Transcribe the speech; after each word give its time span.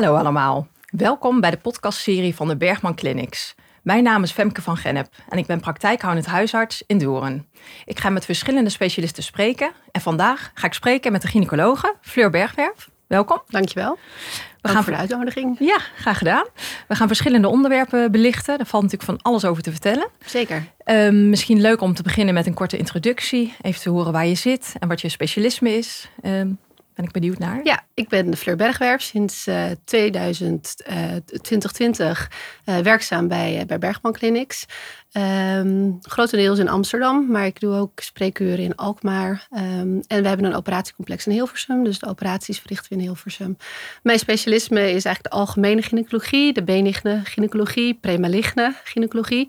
Hallo 0.00 0.16
allemaal. 0.16 0.66
Welkom 0.90 1.40
bij 1.40 1.50
de 1.50 1.56
podcastserie 1.56 2.34
van 2.34 2.48
de 2.48 2.56
Bergman 2.56 2.94
Clinics. 2.94 3.54
Mijn 3.82 4.02
naam 4.02 4.22
is 4.22 4.32
Femke 4.32 4.62
van 4.62 4.76
Gennep 4.76 5.08
en 5.28 5.38
ik 5.38 5.46
ben 5.46 5.60
praktijkhoudend 5.60 6.26
huisarts 6.26 6.82
in 6.86 6.98
Doorn. 6.98 7.46
Ik 7.84 7.98
ga 7.98 8.10
met 8.10 8.24
verschillende 8.24 8.70
specialisten 8.70 9.22
spreken 9.22 9.70
en 9.92 10.00
vandaag 10.00 10.50
ga 10.54 10.66
ik 10.66 10.72
spreken 10.72 11.12
met 11.12 11.22
de 11.22 11.28
gynaecologe 11.28 11.94
Fleur 12.00 12.30
Bergwerf. 12.30 12.88
Welkom. 13.06 13.42
Dankjewel. 13.48 13.98
We 14.60 14.68
gaan 14.68 14.84
voor 14.84 14.92
de 14.92 14.98
uitnodiging. 14.98 15.56
Ja, 15.58 15.78
graag 15.96 16.18
gedaan. 16.18 16.44
We 16.88 16.94
gaan 16.94 17.06
verschillende 17.06 17.48
onderwerpen 17.48 18.10
belichten. 18.10 18.56
Daar 18.56 18.66
valt 18.66 18.82
natuurlijk 18.82 19.10
van 19.10 19.32
alles 19.32 19.44
over 19.44 19.62
te 19.62 19.70
vertellen. 19.70 20.08
Zeker. 20.26 20.66
Um, 20.84 21.28
misschien 21.28 21.60
leuk 21.60 21.80
om 21.80 21.94
te 21.94 22.02
beginnen 22.02 22.34
met 22.34 22.46
een 22.46 22.54
korte 22.54 22.76
introductie. 22.76 23.54
Even 23.60 23.80
te 23.80 23.90
horen 23.90 24.12
waar 24.12 24.26
je 24.26 24.34
zit 24.34 24.74
en 24.78 24.88
wat 24.88 25.00
je 25.00 25.08
specialisme 25.08 25.70
is. 25.70 26.08
Um, 26.22 26.58
ben 26.94 27.04
ik 27.04 27.10
benieuwd 27.10 27.38
naar. 27.38 27.60
Ja, 27.64 27.84
ik 27.94 28.08
ben 28.08 28.36
Fleur 28.36 28.56
Bergwerf 28.56 29.02
sinds 29.02 29.46
uh, 29.46 29.64
2000, 29.84 30.74
uh, 30.90 30.94
2020 31.24 32.30
uh, 32.64 32.78
werkzaam 32.78 33.28
bij, 33.28 33.64
bij 33.66 33.78
Bergman 33.78 34.12
Clinics. 34.12 34.66
Um, 35.12 35.98
grotendeels 36.02 36.58
in 36.58 36.68
Amsterdam, 36.68 37.26
maar 37.30 37.46
ik 37.46 37.60
doe 37.60 37.74
ook 37.74 38.00
spreekuren 38.00 38.58
in 38.58 38.76
Alkmaar. 38.76 39.48
Um, 39.50 40.00
en 40.06 40.22
we 40.22 40.28
hebben 40.28 40.46
een 40.46 40.54
operatiecomplex 40.54 41.26
in 41.26 41.32
Hilversum, 41.32 41.84
dus 41.84 41.98
de 41.98 42.06
operaties 42.06 42.58
verrichten 42.58 42.88
we 42.88 42.94
in 42.94 43.00
Hilversum. 43.00 43.56
Mijn 44.02 44.18
specialisme 44.18 44.80
is 44.80 45.04
eigenlijk 45.04 45.22
de 45.22 45.30
algemene 45.30 45.82
gynaecologie, 45.82 46.52
de 46.52 46.62
benigne 46.62 47.20
gynaecologie, 47.24 47.94
premaligne 47.94 48.74
gynaecologie. 48.84 49.48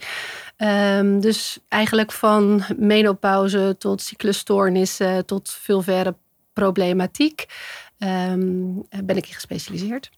Um, 0.57 1.19
dus 1.19 1.59
eigenlijk 1.67 2.11
van 2.11 2.63
menopauze 2.77 3.75
tot 3.79 4.01
cyclusstoornissen 4.01 5.25
tot 5.25 5.51
veel 5.61 5.81
verre 5.81 6.15
problematiek 6.53 7.45
um, 7.99 8.83
ben 9.03 9.17
ik 9.17 9.25
gespecialiseerd. 9.25 10.09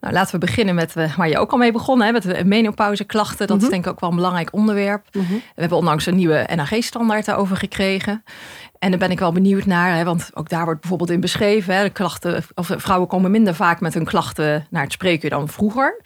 Nou, 0.00 0.14
laten 0.14 0.40
we 0.40 0.46
beginnen 0.46 0.74
met 0.74 0.96
uh, 0.96 1.16
waar 1.16 1.28
je 1.28 1.38
ook 1.38 1.52
al 1.52 1.58
mee 1.58 1.72
begonnen, 1.72 2.06
hè, 2.06 2.12
met 2.12 2.22
de 2.22 2.44
menopauzeklachten. 2.44 3.46
Dat 3.46 3.48
mm 3.48 3.54
-hmm. 3.54 3.64
is 3.64 3.70
denk 3.70 3.84
ik 3.84 3.90
ook 3.90 4.00
wel 4.00 4.10
een 4.10 4.16
belangrijk 4.16 4.52
onderwerp. 4.52 5.06
Mm 5.12 5.24
-hmm. 5.26 5.36
We 5.36 5.60
hebben 5.60 5.78
onlangs 5.78 6.06
een 6.06 6.16
nieuwe 6.16 6.48
NAG-standaard 6.54 7.24
daarover 7.24 7.56
gekregen. 7.56 8.22
En 8.78 8.90
daar 8.90 8.98
ben 8.98 9.10
ik 9.10 9.18
wel 9.18 9.32
benieuwd 9.32 9.66
naar, 9.66 9.96
hè, 9.96 10.04
want 10.04 10.30
ook 10.34 10.48
daar 10.48 10.64
wordt 10.64 10.80
bijvoorbeeld 10.80 11.10
in 11.10 11.20
beschreven: 11.20 11.76
hè, 11.76 11.82
de 11.82 11.90
klachten, 11.90 12.44
of 12.54 12.72
vrouwen 12.76 13.08
komen 13.08 13.30
minder 13.30 13.54
vaak 13.54 13.80
met 13.80 13.94
hun 13.94 14.04
klachten 14.04 14.66
naar 14.70 14.82
het 14.82 14.92
spreken 14.92 15.30
dan 15.30 15.48
vroeger. 15.48 16.00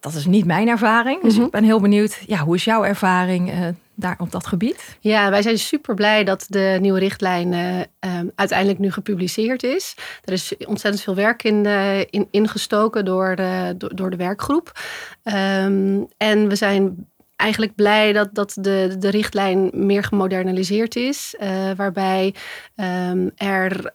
Dat 0.00 0.14
is 0.14 0.26
niet 0.26 0.44
mijn 0.44 0.68
ervaring. 0.68 1.22
Dus 1.22 1.32
mm 1.32 1.36
-hmm. 1.36 1.46
ik 1.46 1.52
ben 1.52 1.64
heel 1.64 1.80
benieuwd, 1.80 2.22
ja, 2.26 2.38
hoe 2.38 2.54
is 2.54 2.64
jouw 2.64 2.84
ervaring 2.84 3.52
uh, 3.52 3.68
daar 3.96 4.16
op 4.18 4.30
dat 4.30 4.46
gebied? 4.46 4.96
Ja, 5.00 5.30
wij 5.30 5.42
zijn 5.42 5.58
super 5.58 5.94
blij 5.94 6.24
dat 6.24 6.46
de 6.48 6.78
nieuwe 6.80 6.98
richtlijn 6.98 7.52
uh, 7.52 7.78
um, 7.78 8.30
uiteindelijk 8.34 8.78
nu 8.78 8.92
gepubliceerd 8.92 9.62
is. 9.62 9.94
Er 10.24 10.32
is 10.32 10.54
ontzettend 10.66 11.04
veel 11.04 11.14
werk 11.14 11.42
in, 11.42 11.66
in 12.10 12.28
ingestoken 12.30 13.04
door 13.04 13.36
de, 13.36 13.74
door, 13.94 14.10
de 14.10 14.16
werkgroep. 14.16 14.80
Um, 15.24 16.06
en 16.16 16.48
we 16.48 16.54
zijn 16.54 17.08
eigenlijk 17.36 17.74
blij 17.74 18.12
dat, 18.12 18.28
dat 18.32 18.56
de, 18.60 18.96
de 18.98 19.08
richtlijn 19.08 19.70
meer 19.72 20.04
gemoderniseerd 20.04 20.96
is. 20.96 21.34
Uh, 21.40 21.70
waarbij 21.76 22.34
um, 22.76 23.30
er 23.36 23.94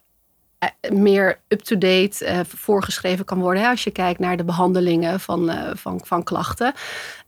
meer 0.89 1.39
up-to-date 1.47 2.25
uh, 2.25 2.39
voorgeschreven 2.47 3.25
kan 3.25 3.39
worden. 3.39 3.69
Als 3.69 3.83
je 3.83 3.91
kijkt 3.91 4.19
naar 4.19 4.37
de 4.37 4.43
behandelingen 4.43 5.19
van, 5.19 5.49
uh, 5.49 5.69
van, 5.73 6.01
van 6.03 6.23
klachten. 6.23 6.73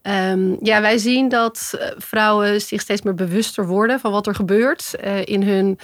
Um, 0.02 0.56
ja, 0.60 0.80
wij 0.80 0.98
zien 0.98 1.28
dat 1.28 1.78
vrouwen 1.96 2.60
zich 2.60 2.80
steeds 2.80 3.02
meer 3.02 3.14
bewuster 3.14 3.66
worden 3.66 4.00
van 4.00 4.12
wat 4.12 4.26
er 4.26 4.34
gebeurt 4.34 4.94
in 5.24 5.42
hun 5.42 5.78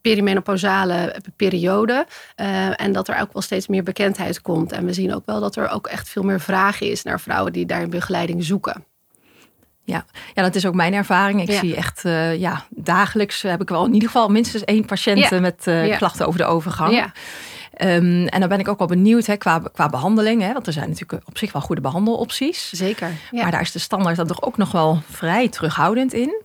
perimenopausale 0.00 1.16
periode. 1.36 2.06
en 2.76 2.92
dat 2.92 3.08
er 3.08 3.20
ook 3.20 3.32
wel 3.32 3.42
steeds 3.42 3.66
meer 3.66 3.82
bekendheid 3.82 4.40
komt. 4.40 4.72
En 4.72 4.84
we 4.84 4.92
zien 4.92 5.14
ook 5.14 5.26
wel 5.26 5.40
dat 5.40 5.56
er 5.56 5.68
ook 5.68 5.86
echt 5.86 6.08
veel 6.08 6.22
meer 6.22 6.40
vraag 6.40 6.80
is 6.80 7.02
naar 7.02 7.20
vrouwen 7.20 7.52
die 7.52 7.66
daar 7.66 7.88
begeleiding 7.88 8.44
zoeken. 8.44 8.84
Ja. 9.84 10.04
ja, 10.34 10.42
dat 10.42 10.54
is 10.54 10.66
ook 10.66 10.74
mijn 10.74 10.94
ervaring. 10.94 11.42
Ik 11.42 11.50
ja. 11.50 11.58
zie 11.58 11.76
echt, 11.76 12.04
uh, 12.04 12.36
ja, 12.36 12.64
dagelijks 12.68 13.42
heb 13.42 13.60
ik 13.60 13.68
wel 13.68 13.86
in 13.86 13.92
ieder 13.92 14.08
geval 14.08 14.28
minstens 14.28 14.64
één 14.64 14.84
patiënt 14.84 15.28
ja. 15.28 15.40
met 15.40 15.64
uh, 15.68 15.86
ja. 15.86 15.96
klachten 15.96 16.26
over 16.26 16.38
de 16.38 16.46
overgang. 16.46 17.12
Um, 17.82 18.26
en 18.26 18.40
dan 18.40 18.48
ben 18.48 18.58
ik 18.58 18.68
ook 18.68 18.78
wel 18.78 18.86
benieuwd 18.86 19.26
hè, 19.26 19.36
qua, 19.36 19.62
qua 19.72 19.88
behandeling. 19.88 20.42
Hè, 20.42 20.52
want 20.52 20.66
er 20.66 20.72
zijn 20.72 20.88
natuurlijk 20.88 21.22
op 21.28 21.38
zich 21.38 21.52
wel 21.52 21.62
goede 21.62 21.80
behandelopties. 21.80 22.70
Zeker. 22.70 23.10
Maar 23.30 23.50
daar 23.50 23.60
is 23.60 23.72
de 23.72 23.78
standaard 23.78 24.16
dan 24.16 24.26
toch 24.26 24.42
ook 24.42 24.56
nog 24.56 24.72
wel 24.72 25.02
vrij 25.10 25.48
terughoudend 25.48 26.12
in. 26.12 26.42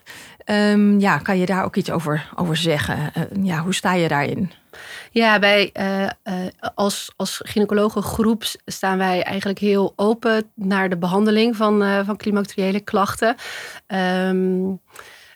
Um, 0.52 1.00
ja, 1.00 1.18
kan 1.18 1.38
je 1.38 1.46
daar 1.46 1.64
ook 1.64 1.76
iets 1.76 1.92
over, 1.92 2.30
over 2.36 2.58
zeggen? 2.58 3.12
Uh, 3.18 3.46
ja, 3.46 3.60
hoe 3.60 3.74
sta 3.74 3.94
je 3.94 4.08
daarin? 4.08 4.52
Ja, 5.12 5.40
wij 5.40 5.70
uh, 5.80 6.02
uh, 6.02 6.10
als, 6.76 7.14
als 7.16 7.42
gynaecologengroep 7.44 8.44
staan 8.66 8.98
wij 8.98 9.24
eigenlijk 9.24 9.60
heel 9.60 9.94
open 9.96 10.52
naar 10.56 10.90
de 10.90 10.98
behandeling 10.98 11.56
van, 11.56 12.06
van 12.06 12.18
klachten. 12.84 13.36
Um, 13.88 14.82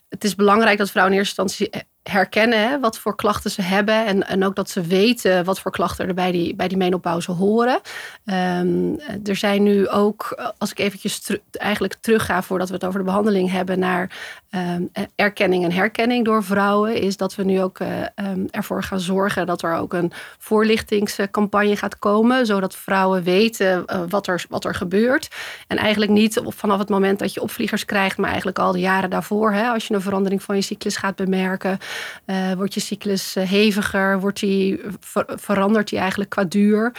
het 0.10 0.24
is 0.24 0.36
belangrijk 0.36 0.78
dat 0.78 0.92
vrouwen 0.92 1.14
in 1.14 1.20
eerste 1.20 1.42
instantie 1.42 1.84
herkennen 2.04 2.70
hè, 2.70 2.80
wat 2.80 2.98
voor 2.98 3.16
klachten 3.16 3.52
ze 3.52 3.62
hebben. 3.62 4.06
En, 4.06 4.28
en 4.28 4.44
ook 4.46 4.56
dat 4.56 4.70
ze 4.70 4.82
weten 4.82 5.44
wat 5.44 5.60
voor 5.60 5.72
klachten 5.72 6.08
er 6.08 6.14
bij 6.14 6.32
die, 6.32 6.56
bij 6.56 6.68
die 6.68 6.78
menopauze 6.78 7.32
horen. 7.32 7.82
Um, 8.26 9.00
er 9.24 9.36
zijn 9.36 9.64
nu 9.64 9.88
ook, 9.88 10.52
als 10.58 10.72
ik 10.72 10.80
eventjes 10.80 11.20
ter, 11.20 11.42
eigenlijk 11.52 11.96
terugga 12.00 12.42
voordat 12.42 12.68
we 12.68 12.74
het 12.74 12.86
over 12.86 13.00
de 13.00 13.06
behandeling 13.06 13.52
hebben, 13.52 13.80
naar 13.80 14.10
um, 14.56 14.92
erkenning 15.16 15.64
en 15.64 15.72
herkenning 15.72 16.26
door 16.26 16.44
vrouwen, 16.44 16.96
is 17.02 17.18
dat 17.18 17.36
we 17.36 17.44
nu 17.44 17.62
ook 17.62 17.80
uh, 17.80 17.88
um, 18.16 18.48
ervoor 18.50 18.84
gaan 18.84 19.00
zorgen 19.00 19.46
dat 19.46 19.62
er 19.62 19.76
ook 19.76 19.94
een 19.94 20.12
voorlichtingscampagne 20.38 21.76
gaat 21.76 22.00
komen, 22.00 22.46
zodat 22.46 22.76
vrouwen 22.76 23.24
weten 23.24 23.84
uh, 23.86 24.02
wat, 24.10 24.28
er, 24.28 24.46
wat 24.50 24.66
er 24.66 24.76
gebeurt. 24.76 25.28
En 25.68 25.78
eigenlijk 25.78 26.12
niet 26.12 26.42
vanaf 26.48 26.80
het 26.80 26.90
moment 26.90 27.20
dat 27.20 27.34
je 27.34 27.42
opvliegers 27.42 27.86
krijgt, 27.86 28.18
maar 28.18 28.28
eigenlijk 28.28 28.60
al 28.60 28.72
de 28.72 28.80
jaren 28.80 29.10
daarvoor, 29.10 29.52
hè, 29.52 29.68
als 29.68 29.88
je 29.88 29.94
een 29.94 30.02
verandering 30.02 30.44
van 30.44 30.56
je 30.56 30.62
cyclus 30.62 30.98
gaat 30.98 31.16
bemerken. 31.16 31.78
Uh, 32.26 32.52
wordt 32.52 32.74
je 32.74 32.80
cyclus 32.80 33.34
heviger? 33.34 34.20
Wordt 34.20 34.40
die, 34.40 34.82
ver, 35.00 35.26
verandert 35.36 35.90
die 35.90 36.00
eigenlijk 36.00 36.30
qua 36.30 36.44
duur? 36.44 36.96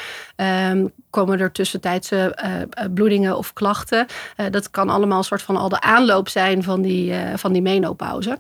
Um, 0.71 0.93
komen 1.11 1.41
er 1.41 1.53
tussentijdse 1.53 2.37
bloedingen 2.95 3.37
of 3.37 3.53
klachten? 3.53 4.07
dat 4.51 4.71
kan 4.71 4.89
allemaal 4.89 5.19
een 5.19 5.25
soort 5.25 5.43
van 5.43 5.57
al 5.57 5.69
de 5.69 5.81
aanloop 5.81 6.29
zijn 6.29 6.63
van 6.63 6.83
die, 6.83 7.15
van 7.45 7.53
die 7.53 7.63
menopauze. 7.63 8.39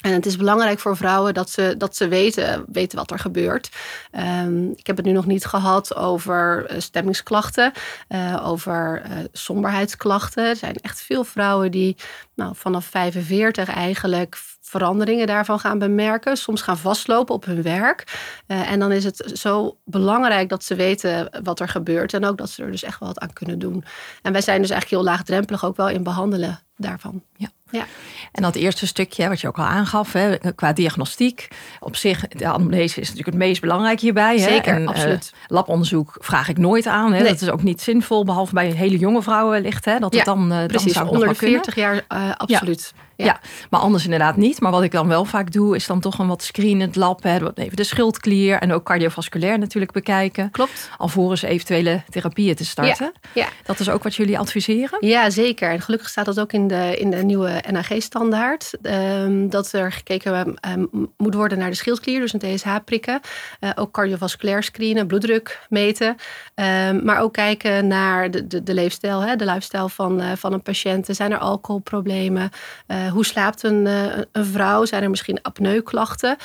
En 0.00 0.12
het 0.12 0.26
is 0.26 0.36
belangrijk 0.36 0.78
voor 0.78 0.96
vrouwen 0.96 1.34
dat 1.34 1.50
ze, 1.50 1.74
dat 1.78 1.96
ze 1.96 2.08
weten, 2.08 2.64
weten 2.72 2.98
wat 2.98 3.10
er 3.10 3.18
gebeurt. 3.18 3.70
Um, 4.12 4.70
ik 4.76 4.86
heb 4.86 4.96
het 4.96 5.06
nu 5.06 5.12
nog 5.12 5.26
niet 5.26 5.44
gehad 5.44 5.96
over 5.96 6.70
stemmingsklachten, 6.78 7.72
uh, 8.08 8.48
over 8.48 9.02
uh, 9.04 9.18
somberheidsklachten. 9.32 10.44
Er 10.44 10.56
zijn 10.56 10.74
echt 10.74 11.00
veel 11.00 11.24
vrouwen 11.24 11.70
die 11.70 11.96
nou, 12.34 12.52
vanaf 12.56 12.84
45 12.84 13.68
eigenlijk 13.68 14.38
veranderingen 14.60 15.26
daarvan 15.26 15.60
gaan 15.60 15.78
bemerken. 15.78 16.36
Soms 16.36 16.62
gaan 16.62 16.78
vastlopen 16.78 17.34
op 17.34 17.44
hun 17.44 17.62
werk. 17.62 18.20
En 18.46 18.78
dan 18.78 18.92
is 18.92 19.04
het 19.04 19.30
zo 19.34 19.76
belangrijk 19.84 20.48
dat 20.48 20.64
ze 20.64 20.74
weten 20.74 21.30
wat 21.42 21.60
er 21.60 21.68
gebeurt. 21.68 22.14
En 22.14 22.24
ook 22.24 22.38
dat 22.38 22.50
ze 22.50 22.62
er 22.62 22.70
dus 22.70 22.82
echt 22.82 23.00
wel 23.00 23.08
wat 23.08 23.18
aan 23.18 23.32
kunnen 23.32 23.58
doen. 23.58 23.84
En 24.22 24.32
wij 24.32 24.40
zijn 24.40 24.60
dus 24.60 24.70
eigenlijk 24.70 25.02
heel 25.02 25.12
laagdrempelig 25.12 25.64
ook 25.64 25.76
wel 25.76 25.88
in 25.88 26.02
behandelen 26.02 26.60
daarvan. 26.76 27.22
Ja. 27.36 27.48
Ja. 27.70 27.84
En 28.32 28.42
dat 28.42 28.54
eerste 28.54 28.86
stukje, 28.86 29.28
wat 29.28 29.40
je 29.40 29.48
ook 29.48 29.58
al 29.58 29.64
aangaf, 29.64 30.12
hè, 30.12 30.36
qua 30.54 30.72
diagnostiek. 30.72 31.48
Op 31.80 31.96
zich, 31.96 32.28
de 32.28 32.46
anamnese 32.46 33.00
is 33.00 33.08
natuurlijk 33.08 33.36
het 33.36 33.46
meest 33.46 33.60
belangrijk 33.60 34.00
hierbij. 34.00 34.36
Hè? 34.36 34.48
Zeker, 34.48 34.74
en, 34.74 34.88
absoluut. 34.88 35.32
Uh, 35.34 35.40
labonderzoek 35.46 36.16
vraag 36.18 36.48
ik 36.48 36.58
nooit 36.58 36.86
aan. 36.86 37.12
Hè? 37.12 37.20
Nee. 37.20 37.28
Dat 37.28 37.40
is 37.40 37.50
ook 37.50 37.62
niet 37.62 37.80
zinvol, 37.80 38.24
behalve 38.24 38.54
bij 38.54 38.70
hele 38.70 38.98
jonge 38.98 39.22
vrouwen 39.22 39.52
wellicht. 39.52 39.84
Hè? 39.84 39.98
Dat 39.98 40.12
ja, 40.12 40.16
het 40.16 40.26
dan, 40.26 40.52
uh, 40.52 40.66
precies, 40.66 40.92
dan 40.92 41.04
zou 41.04 41.08
onder 41.08 41.28
de 41.28 41.34
40 41.34 41.74
jaar 41.74 41.94
uh, 41.94 42.30
absoluut. 42.36 42.92
Ja. 42.94 43.08
Ja. 43.20 43.26
ja. 43.26 43.40
maar 43.70 43.80
anders 43.80 44.04
inderdaad 44.04 44.36
niet. 44.36 44.60
Maar 44.60 44.70
wat 44.70 44.82
ik 44.82 44.92
dan 44.92 45.08
wel 45.08 45.24
vaak 45.24 45.52
doe, 45.52 45.76
is 45.76 45.86
dan 45.86 46.00
toch 46.00 46.18
een 46.18 46.26
wat 46.26 46.42
screenend 46.42 46.96
lab. 46.96 47.22
Hè, 47.22 47.54
even 47.54 47.76
de 47.76 47.84
schildklier 47.84 48.58
en 48.58 48.72
ook 48.72 48.84
cardiovasculair 48.84 49.58
natuurlijk 49.58 49.92
bekijken. 49.92 50.50
Klopt. 50.50 50.90
Alvorens 50.98 51.42
eventuele 51.42 52.02
therapieën 52.08 52.54
te 52.54 52.64
starten. 52.64 53.12
Ja. 53.32 53.42
ja. 53.42 53.48
Dat 53.64 53.80
is 53.80 53.88
ook 53.88 54.02
wat 54.02 54.14
jullie 54.14 54.38
adviseren? 54.38 55.06
Ja, 55.06 55.30
zeker. 55.30 55.70
En 55.70 55.80
gelukkig 55.80 56.08
staat 56.08 56.24
dat 56.24 56.40
ook 56.40 56.52
in 56.52 56.68
de, 56.68 56.96
in 56.98 57.10
de 57.10 57.22
nieuwe 57.22 57.62
NAG-standaard. 57.70 58.72
Um, 58.82 59.50
dat 59.50 59.72
er 59.72 59.92
gekeken 59.92 60.58
um, 60.68 61.10
moet 61.16 61.34
worden 61.34 61.58
naar 61.58 61.70
de 61.70 61.76
schildklier, 61.76 62.20
dus 62.20 62.32
een 62.32 62.38
TSH 62.38 62.76
prikken. 62.84 63.20
Uh, 63.60 63.70
ook 63.74 63.92
cardiovasculair 63.92 64.62
screenen, 64.62 65.06
bloeddruk 65.06 65.66
meten. 65.68 66.16
Um, 66.54 67.04
maar 67.04 67.20
ook 67.20 67.32
kijken 67.32 67.86
naar 67.86 68.30
de, 68.30 68.46
de, 68.46 68.62
de 68.62 68.74
leefstijl, 68.74 69.20
hè, 69.20 69.36
de 69.36 69.44
lifestyle 69.44 69.88
van, 69.88 70.20
uh, 70.20 70.32
van 70.36 70.52
een 70.52 70.62
patiënt. 70.62 71.06
Zijn 71.10 71.32
er 71.32 71.38
alcoholproblemen? 71.38 72.50
Uh, 72.86 73.09
hoe 73.10 73.24
slaapt 73.24 73.62
een, 73.62 73.86
een, 73.86 74.44
vrouw? 74.46 74.84
Zijn 74.84 75.02
er 75.02 75.10
misschien 75.10 75.42
apneuklachten? 75.42 76.36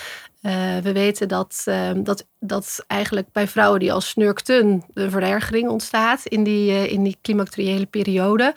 We 0.83 0.91
weten 0.93 1.27
dat, 1.27 1.61
ehm, 1.65 2.03
dat, 2.03 2.25
dat 2.39 2.83
eigenlijk 2.87 3.31
bij 3.31 3.47
vrouwen 3.47 3.79
die 3.79 3.93
al 3.93 4.01
snurkten 4.01 4.83
een 4.93 5.11
verergering 5.11 5.69
ontstaat 5.69 6.25
in 6.25 6.43
die, 6.43 6.89
in 6.89 7.03
die 7.03 7.17
climacteriële 7.21 7.85
periode. 7.85 8.53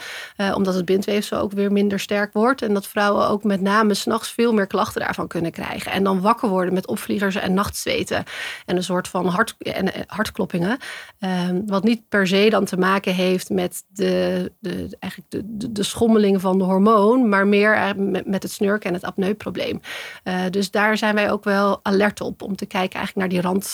omdat 0.55 0.75
het 0.75 0.85
bindweefsel 0.85 1.39
ook 1.39 1.53
weer 1.53 1.73
minder 1.73 2.01
sterk 2.01 2.33
wordt. 2.33 2.63
En 2.63 2.75
dat 2.75 2.87
vrouwen 2.87 3.29
ook 3.29 3.45
met 3.45 3.61
name 3.61 3.95
s'nachts 3.95 4.33
veel 4.33 4.53
meer 4.53 4.67
klachten 4.67 5.01
daarvan 5.01 5.29
kunnen 5.29 5.51
krijgen. 5.51 5.93
En 5.93 6.05
dan 6.05 6.21
wakker 6.21 6.49
worden 6.49 6.75
met 6.75 6.87
opvliegers 6.87 7.35
en 7.35 7.55
nachtzweten. 7.55 8.25
En 8.67 8.77
een 8.77 8.83
soort 8.83 9.09
van 9.09 9.27
hart, 9.27 9.55
en, 9.59 9.93
hartkloppingen. 10.07 10.79
Ehm, 11.19 11.61
wat 11.67 11.85
niet 11.85 12.09
per 12.09 12.27
se 12.27 12.51
dan 12.51 12.65
te 12.65 12.77
maken 12.77 13.15
heeft 13.15 13.51
met 13.51 13.85
de, 13.89 14.53
de, 14.61 14.97
eigenlijk 14.99 15.33
de, 15.33 15.43
de, 15.45 15.73
de 15.73 15.83
schommeling 15.83 16.41
van 16.41 16.59
de 16.59 16.65
hormoon, 16.65 17.29
maar 17.29 17.47
meer 17.47 17.75
eh, 17.75 17.91
met, 17.97 18.27
met 18.27 18.43
het 18.43 18.53
snurken 18.53 18.89
en 18.89 18.95
het 18.95 19.05
apneuprobleem. 19.05 19.81
Uh, 20.25 20.41
dus 20.51 20.71
daar 20.71 20.97
zijn 20.97 21.15
wij 21.15 21.31
ook 21.31 21.45
wel 21.45 21.78
alert 21.83 22.21
op 22.21 22.43
om 22.43 22.57
te 22.57 22.67
kijken 22.67 22.99
eigenlijk 22.99 23.33
naar 23.33 23.43
die 23.43 23.67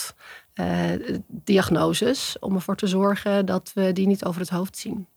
randdiagnoses. 0.55 2.37
om 2.39 2.55
ervoor 2.55 2.75
te 2.75 2.87
zorgen 2.87 3.45
dat 3.45 3.71
we 3.73 3.93
die 3.93 4.07
niet 4.07 4.25
over 4.25 4.41
het 4.41 4.49
hoofd 4.49 4.77
zien. 4.77 5.07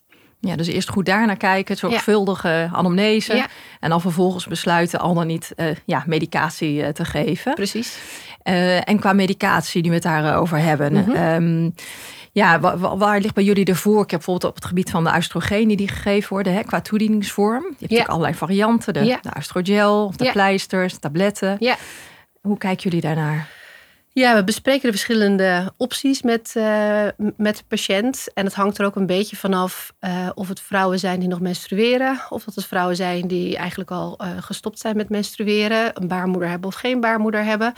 Ja, 0.40 0.56
dus 0.56 0.67
eerst 0.67 0.88
goed 0.88 1.06
daar 1.06 1.26
naar 1.26 1.37
kijken, 1.37 1.76
zorgvuldige 1.76 2.49
ja. 2.49 2.70
anamnese. 2.73 3.46
En 3.81 3.90
dan 3.90 4.00
vervolgens 4.00 4.46
besluiten 4.46 5.00
al 5.00 5.14
dan 5.14 5.26
niet 5.26 5.52
uh, 5.56 5.67
ja, 5.85 6.02
medicatie 6.06 6.81
uh, 6.81 6.88
te 6.88 7.05
geven. 7.05 7.55
Precies. 7.55 7.99
Uh, 8.44 8.88
en 8.88 8.99
qua 8.99 9.12
medicatie 9.12 9.82
die 9.82 9.91
we 9.91 9.96
het 9.96 10.05
daarover 10.05 10.58
hebben. 10.58 10.93
Mm 10.93 11.14
-hmm. 11.14 11.75
Ja, 12.32 12.61
waar, 12.99 13.20
ligt 13.20 13.34
bij 13.34 13.44
jullie 13.44 13.64
de 13.64 13.75
voorkeur 13.75 14.19
bijvoorbeeld 14.19 14.50
op 14.50 14.55
het 14.55 14.64
gebied 14.64 14.91
van 14.91 15.05
de 15.05 15.12
oestrogenen 15.17 15.76
die 15.76 15.88
gegeven 15.88 16.29
worden 16.29 16.52
hè, 16.55 16.62
qua 16.62 16.81
toedieningsvorm? 16.81 17.62
Je 17.62 17.69
hebt 17.69 17.81
natuurlijk 17.81 18.08
allerlei 18.08 18.34
varianten, 18.34 18.93
de, 18.93 19.19
de 19.23 19.31
oestrogel, 19.37 20.12
de 20.17 20.31
pleisters, 20.32 20.99
tabletten. 20.99 21.56
Ja. 21.58 21.76
Hoe 22.48 22.58
kijken 22.58 22.82
jullie 22.82 23.00
daarnaar? 23.00 23.48
Ja, 24.12 24.34
we 24.34 24.44
bespreken 24.44 24.82
de 24.82 24.90
verschillende 24.90 25.72
opties 25.76 26.22
met, 26.22 26.54
uh, 26.56 27.06
met 27.36 27.56
de 27.56 27.62
patiënt. 27.68 28.26
En 28.34 28.44
het 28.44 28.54
hangt 28.54 28.78
er 28.78 28.84
ook 28.84 28.96
een 28.96 29.06
beetje 29.06 29.36
vanaf 29.36 29.92
uh, 30.00 30.28
of 30.34 30.48
het 30.48 30.60
vrouwen 30.60 30.98
zijn 30.98 31.20
die 31.20 31.28
nog 31.28 31.40
menstrueren. 31.40 32.20
Of 32.28 32.44
dat 32.44 32.54
het 32.54 32.66
vrouwen 32.66 32.96
zijn 32.96 33.26
die 33.26 33.56
eigenlijk 33.56 33.90
al 33.90 34.18
uh, 34.22 34.28
gestopt 34.40 34.78
zijn 34.78 34.96
met 34.96 35.08
menstrueren. 35.08 35.90
Een 35.94 36.08
baarmoeder 36.08 36.48
hebben 36.48 36.68
of 36.68 36.74
geen 36.74 37.00
baarmoeder 37.00 37.44
hebben. 37.44 37.72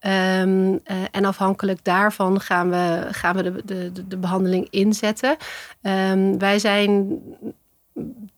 Um, 0.00 0.80
en 1.10 1.24
afhankelijk 1.24 1.84
daarvan 1.84 2.40
gaan 2.40 2.70
we, 2.70 3.06
gaan 3.10 3.36
we 3.36 3.42
de, 3.42 3.62
de, 3.64 4.06
de 4.08 4.16
behandeling 4.16 4.66
inzetten. 4.70 5.36
Um, 5.82 6.38
wij 6.38 6.58
zijn 6.58 7.20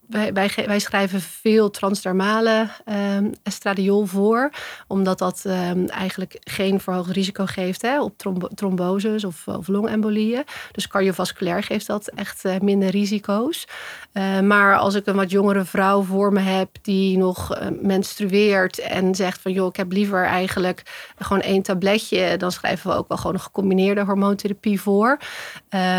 wij, 0.09 0.33
wij, 0.67 0.79
schrijven 0.79 1.21
veel 1.21 1.71
transdermale 1.71 2.69
um, 3.17 3.33
estradiol 3.43 4.07
voor, 4.07 4.51
omdat 4.87 5.19
dat 5.19 5.43
um, 5.47 5.89
eigenlijk 5.89 6.37
geen 6.41 6.81
verhoogd 6.81 7.11
risico 7.11 7.45
geeft 7.47 7.83
hè, 7.83 8.03
op 8.03 8.19
trombo 8.55 8.99
of, 9.27 9.47
of 9.47 9.69
longembolieën. 9.69 10.45
Dus 10.73 10.89
cardiovasculair 10.89 11.63
geeft 11.63 11.87
dat 11.87 12.07
echt 12.07 12.45
uh, 12.45 12.59
minder 12.59 12.91
risico's. 12.91 13.67
Uh, 14.13 14.41
maar 14.41 14.77
als 14.77 14.95
ik 14.95 15.07
een 15.07 15.17
wat 15.17 15.31
jongere 15.31 15.65
vrouw 15.65 16.03
voor 16.03 16.33
me 16.33 16.41
heb 16.41 16.69
die 16.83 17.19
nog 17.19 17.59
uh, 17.59 17.67
menstrueert 17.81 18.79
en 18.79 19.15
zegt 19.15 19.41
van 19.41 19.53
joh, 19.53 19.67
ik 19.67 19.77
heb 19.77 19.93
liever 19.93 20.25
eigenlijk 20.25 21.11
gewoon 21.19 21.43
één 21.43 21.63
tabletje, 21.63 22.37
dan 22.37 22.53
schrijven 22.53 22.91
we 22.91 22.97
ook 22.97 23.09
wel 23.09 23.17
gewoon 23.17 23.35
een 23.35 23.41
gecombineerde 23.41 24.05
hormoontherapie 24.05 24.81
voor. 24.81 25.19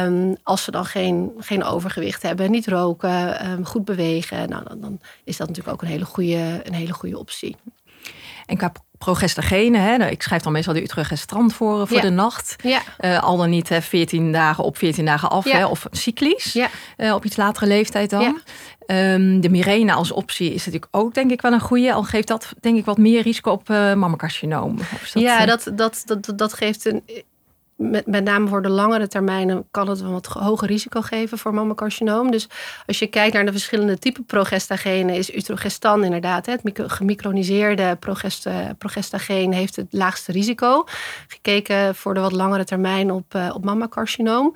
Um, 0.04 0.36
als 0.44 0.64
ze 0.64 0.72
dan 0.72 0.86
geen, 0.86 1.32
geen 1.38 1.64
overgewicht 1.64 2.22
hebben, 2.22 2.52
niet 2.52 2.68
roken, 2.68 3.36
goed 3.66 3.86
bewegen 3.86 3.97
bewegen. 3.98 4.50
Nou, 4.50 4.64
dan, 4.68 4.82
dan, 4.82 5.00
is 5.24 5.38
dat 5.38 5.48
natuurlijk 5.48 5.76
ook 5.76 5.82
een 5.82 5.88
hele 5.88 6.06
goede, 6.06 6.62
een 6.64 6.74
hele 6.74 6.94
goede 6.94 7.18
optie. 7.18 7.56
En 8.46 8.58
qua 8.58 8.72
progestagene, 8.98 9.78
hè, 9.78 9.98
nou, 9.98 10.12
ik 10.12 10.22
schrijf 10.22 10.42
dan 10.42 10.52
meestal 10.52 10.74
de 10.74 10.82
Utrecht 10.82 11.26
voor, 11.28 11.88
voor 11.88 12.02
de 12.02 12.10
nacht. 12.10 12.56
Ja. 12.64 12.82
Uh, 13.00 13.24
al 13.24 13.38
dan 13.38 13.50
niet 13.50 13.70
hè, 13.70 13.82
14 13.82 14.32
dagen 14.32 14.64
op, 14.64 14.78
14 14.78 15.06
dagen 15.06 15.30
af, 15.30 15.44
hè, 15.44 15.66
of 15.66 15.88
cyclisch. 15.92 16.54
Ja. 16.54 16.70
Uh, 16.98 17.14
op 17.14 17.26
iets 17.26 17.36
latere 17.36 17.68
leeftijd 17.68 18.10
dan. 18.10 18.42
Um, 18.88 19.42
de 19.42 19.50
Mirena 19.50 19.94
als 19.94 20.12
optie 20.12 20.54
is 20.54 20.66
natuurlijk 20.66 20.88
ook 20.92 21.14
denk 21.14 21.32
ik 21.32 21.42
wel 21.42 21.54
een 21.54 21.60
goede. 21.60 21.94
Al 21.94 22.04
geeft 22.04 22.28
dat 22.28 22.54
denk 22.60 22.78
ik 22.78 22.86
wat 22.86 22.98
meer 22.98 23.22
risico 23.22 23.52
op 23.52 23.70
uh, 23.70 23.94
mammacarcinoom. 23.94 24.80
ja, 25.14 25.46
dat, 25.46 25.72
dat, 25.74 26.04
dat, 26.06 26.34
dat 26.36 26.54
geeft 26.54 26.86
een 26.86 27.04
met, 27.78 28.24
name 28.24 28.48
voor 28.48 28.62
de 28.62 28.70
langere 28.70 29.08
termijnen 29.08 29.68
kan 29.72 29.90
het 29.90 30.00
een 30.00 30.12
wat 30.12 30.26
hoger 30.26 30.68
risico 30.68 31.02
geven 31.02 31.38
voor 31.38 31.54
mammacarcinoom. 31.54 32.32
Dus 32.32 32.50
als 32.86 33.00
je 33.00 33.08
kijkt 33.08 33.34
naar 33.34 33.46
de 33.46 33.52
verschillende 33.52 33.98
typen 33.98 34.26
progestagenen, 34.26 35.16
is 35.16 35.36
utrogestan 35.36 36.04
inderdaad 36.04 36.46
het 36.46 36.62
gemicroniseerde 36.74 37.98
progestageen 38.78 39.54
heeft 39.54 39.76
het 39.76 39.88
laagste 39.90 40.32
risico. 40.32 40.84
Gekeken 41.28 41.96
voor 41.96 42.14
de 42.14 42.20
wat 42.20 42.32
langere 42.32 42.64
termijn 42.64 43.12
op, 43.12 43.34
uh, 43.36 43.52
op 43.54 43.66
mammacarcinoom. 43.66 44.54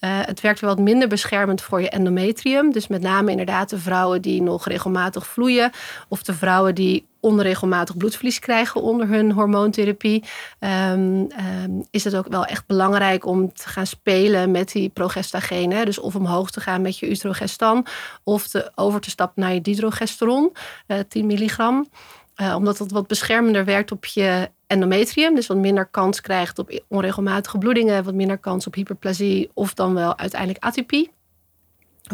Uh, 0.00 0.10
het 0.24 0.40
werkt 0.40 0.60
wat 0.60 0.78
minder 0.78 1.08
beschermend 1.08 1.62
voor 1.62 1.80
je 1.80 1.88
endometrium. 1.88 2.72
Dus 2.72 2.86
met 2.86 3.02
name 3.02 3.30
inderdaad 3.30 3.70
de 3.70 3.78
vrouwen 3.78 4.22
die 4.22 4.42
nog 4.42 4.66
regelmatig 4.66 5.26
vloeien. 5.26 5.70
Of 6.08 6.22
de 6.22 6.34
vrouwen 6.34 6.74
die 6.74 7.06
onregelmatig 7.24 7.96
bloedverlies 7.96 8.38
krijgen 8.38 8.82
onder 8.82 9.08
hun 9.08 9.32
hormoontherapie, 9.32 10.24
um, 10.60 11.28
um, 11.60 11.84
is 11.90 12.04
het 12.04 12.16
ook 12.16 12.28
wel 12.28 12.44
echt 12.44 12.66
belangrijk 12.66 13.26
om 13.26 13.52
te 13.52 13.68
gaan 13.68 13.86
spelen 13.86 14.50
met 14.50 14.72
die 14.72 14.88
progestagenen. 14.88 15.84
Dus 15.84 15.98
of 15.98 16.14
omhoog 16.14 16.50
te 16.50 16.60
gaan 16.60 16.82
met 16.82 16.98
je 16.98 17.10
utrogestan 17.10 17.86
of 18.22 18.48
te, 18.48 18.72
over 18.74 19.00
te 19.00 19.10
stappen 19.10 19.42
naar 19.42 19.54
je 19.54 19.60
didrogesteron, 19.60 20.52
uh, 20.86 20.98
10 21.08 21.26
milligram. 21.26 21.88
Uh, 22.36 22.54
omdat 22.56 22.78
het 22.78 22.92
wat 22.92 23.06
beschermender 23.06 23.64
werkt 23.64 23.92
op 23.92 24.04
je 24.04 24.50
endometrium. 24.66 25.34
Dus 25.34 25.46
wat 25.46 25.56
minder 25.56 25.86
kans 25.86 26.20
krijgt 26.20 26.58
op 26.58 26.80
onregelmatige 26.88 27.58
bloedingen, 27.58 28.04
wat 28.04 28.14
minder 28.14 28.38
kans 28.38 28.66
op 28.66 28.74
hyperplasie 28.74 29.50
of 29.54 29.74
dan 29.74 29.94
wel 29.94 30.18
uiteindelijk 30.18 30.64
atypie 30.64 31.13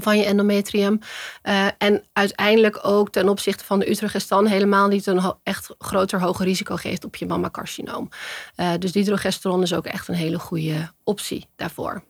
van 0.01 0.19
je 0.19 0.25
endometrium. 0.25 0.99
Uh, 1.43 1.67
en 1.79 2.05
uiteindelijk 2.13 2.79
ook 2.83 3.11
ten 3.11 3.29
opzichte 3.29 3.65
van 3.65 3.79
de 3.79 3.91
utrogestan 3.91 4.47
helemaal 4.47 4.89
niet 4.89 5.07
een 5.07 5.35
echt 5.43 5.75
groter 5.79 6.21
hoger 6.21 6.45
risico 6.45 6.77
geeft 6.77 7.05
op 7.05 7.17
je 7.17 7.27
mammacarcinoom. 7.27 8.09
Uh, 8.57 8.73
dus 8.79 8.93
dihydrogesteron 8.93 9.63
is 9.63 9.75
ook 9.75 9.87
echt 9.87 10.09
een 10.09 10.15
hele 10.15 10.39
goede 10.39 10.91
optie 11.05 11.47
daarvoor. 11.57 12.03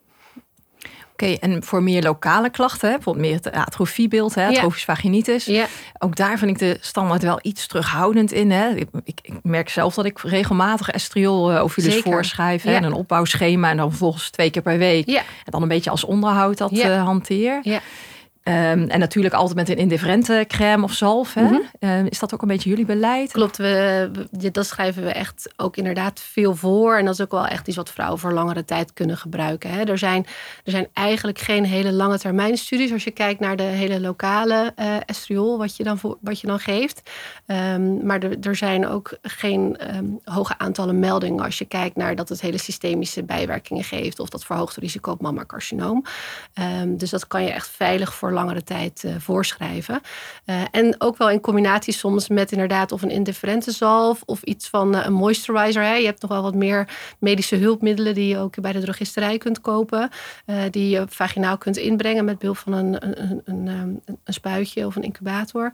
Oké, 1.23 1.33
en 1.33 1.63
voor 1.63 1.83
meer 1.83 2.03
lokale 2.03 2.51
klachten, 2.51 2.89
hè, 2.89 2.95
bijvoorbeeld 2.95 3.27
meer 3.27 3.35
het 3.35 3.53
atrofiebeeld, 3.53 4.35
hè, 4.35 4.47
atrofisch 4.47 4.85
ja. 4.85 4.95
vaginitis. 4.95 5.45
Ja. 5.45 5.67
Ook 5.99 6.17
daar 6.17 6.39
vind 6.39 6.51
ik 6.51 6.59
de 6.59 6.77
standaard 6.81 7.23
wel 7.23 7.39
iets 7.43 7.67
terughoudend 7.67 8.33
in. 8.33 8.51
Hè. 8.51 8.69
Ik, 8.69 8.89
ik, 9.05 9.19
ik 9.23 9.33
merk 9.43 9.69
zelf 9.69 9.95
dat 9.95 10.05
ik 10.05 10.19
regelmatig 10.19 10.91
estriol 10.91 11.53
uh, 11.53 11.63
ovulus 11.63 11.97
voorschrijf. 11.97 12.63
Hè, 12.63 12.75
en 12.75 12.85
een 12.85 12.93
opbouwschema 12.93 13.71
en 13.71 13.77
dan 13.77 13.89
vervolgens 13.89 14.31
twee 14.31 14.51
keer 14.51 14.63
per 14.63 14.79
week. 14.79 15.07
En 15.09 15.25
dan 15.45 15.63
een 15.63 15.69
beetje 15.69 15.91
als 15.91 16.05
onderhoud 16.05 16.59
dat 16.59 16.73
uh, 16.73 17.03
hanteer. 17.03 17.61
Ja. 17.63 17.81
Um, 18.45 18.89
en 18.89 18.99
natuurlijk 18.99 19.35
altijd 19.35 19.57
met 19.57 19.69
een 19.69 19.77
indifferente 19.77 20.45
crème 20.49 20.85
of 20.85 20.93
zalf. 20.93 21.35
Hè? 21.35 21.43
Mm 21.43 21.49
-hmm. 21.49 21.91
uh, 21.91 22.07
is 22.07 22.19
dat 22.19 22.35
ook 22.35 22.43
een 22.43 22.49
beetje 22.49 22.69
jullie 22.69 22.85
beleid? 22.85 23.33
Klopt, 23.33 23.57
we, 23.57 24.11
dat 24.53 24.67
schrijven 24.67 25.03
we 25.03 25.11
echt 25.11 25.53
ook 25.57 25.77
inderdaad 25.77 26.21
veel 26.21 26.55
voor. 26.55 26.97
En 26.97 27.05
dat 27.05 27.15
is 27.15 27.21
ook 27.21 27.31
wel 27.31 27.47
echt 27.47 27.69
iets 27.69 27.77
wat 27.77 27.91
vrouwen 27.91 28.19
voor 28.19 28.33
langere 28.33 28.65
tijd 28.65 28.93
kunnen 28.93 29.17
gebruiken. 29.17 29.71
Hè? 29.71 29.85
Er, 29.85 29.99
zijn, 29.99 30.27
er 30.65 30.71
zijn 30.71 30.89
eigenlijk 30.93 31.39
geen 31.39 31.65
hele 31.65 31.93
lange 31.93 32.19
termijn 32.19 32.57
studies. 32.57 32.93
Als 32.93 33.05
je 33.05 33.11
kijkt 33.11 33.41
naar 33.41 33.57
de 33.57 33.63
hele 33.63 34.01
lokale 34.01 34.73
uh, 34.77 34.97
estriol, 35.07 35.59
wat 35.59 35.77
je 35.77 35.85
dan, 35.85 35.99
voor, 35.99 36.19
wat 36.21 36.41
je 36.41 36.47
dan 36.47 36.59
geeft. 36.59 37.11
Um, 37.47 38.07
maar 38.07 38.23
er, 38.23 38.37
er 38.41 38.57
zijn 38.57 38.87
ook 38.87 39.19
geen 39.23 39.79
hoge 40.25 40.59
aantallen 40.59 40.99
meldingen. 40.99 41.45
Als 41.45 41.59
je 41.59 41.65
kijkt 41.65 41.97
naar 41.97 42.15
dat 42.17 42.29
het 42.29 42.41
hele 42.41 42.59
systemische 42.59 43.23
bijwerkingen 43.23 43.85
geeft. 43.85 44.19
Of 44.19 44.29
dat 44.29 44.45
verhoogt 44.45 44.77
risico 44.77 45.11
op 45.11 45.21
mammacarcinoom. 45.21 46.05
dus 46.87 47.11
dat 47.11 47.27
kan 47.27 47.43
je 47.43 47.51
echt 47.51 47.69
veilig 47.69 48.15
voor 48.15 48.30
langere 48.33 48.63
tijd 48.63 49.03
uh, 49.07 49.15
voorschrijven. 49.19 50.01
Uh, 50.47 50.63
en 50.71 50.95
ook 50.99 51.17
wel 51.17 51.31
in 51.31 51.41
combinatie 51.41 51.93
soms 51.93 52.29
met 52.29 52.53
inderdaad 52.53 52.93
of 52.93 53.03
een 53.03 53.11
indifferente 53.11 53.71
zalf 53.71 54.23
of 54.25 54.43
iets 54.43 54.69
van 54.69 54.95
uh, 54.95 55.05
een 55.05 55.13
moisturizer. 55.13 55.83
Hè. 55.83 55.95
Je 55.95 56.07
hebt 56.07 56.23
nog 56.23 56.31
wel 56.31 56.43
wat 56.43 56.55
meer 56.55 56.89
medische 57.19 57.57
hulpmiddelen 57.57 58.15
die 58.15 58.29
je 58.29 58.39
ook 58.39 58.61
bij 58.61 58.73
de 58.73 58.81
drogisterij 58.81 59.39
kunt 59.39 59.61
kopen. 59.61 60.11
die 60.71 60.89
je 60.89 61.05
vaginaal 61.09 61.59
kunt 61.59 61.77
inbrengen 61.77 62.25
met 62.25 62.39
behulp 62.39 62.57
van 62.57 62.73
een, 62.73 63.07
een, 63.07 63.43
een, 63.45 63.67
een, 63.67 64.03
een 64.25 64.33
spuitje 64.33 64.87
of 64.87 64.97
een 64.97 65.03
incubator. 65.03 65.73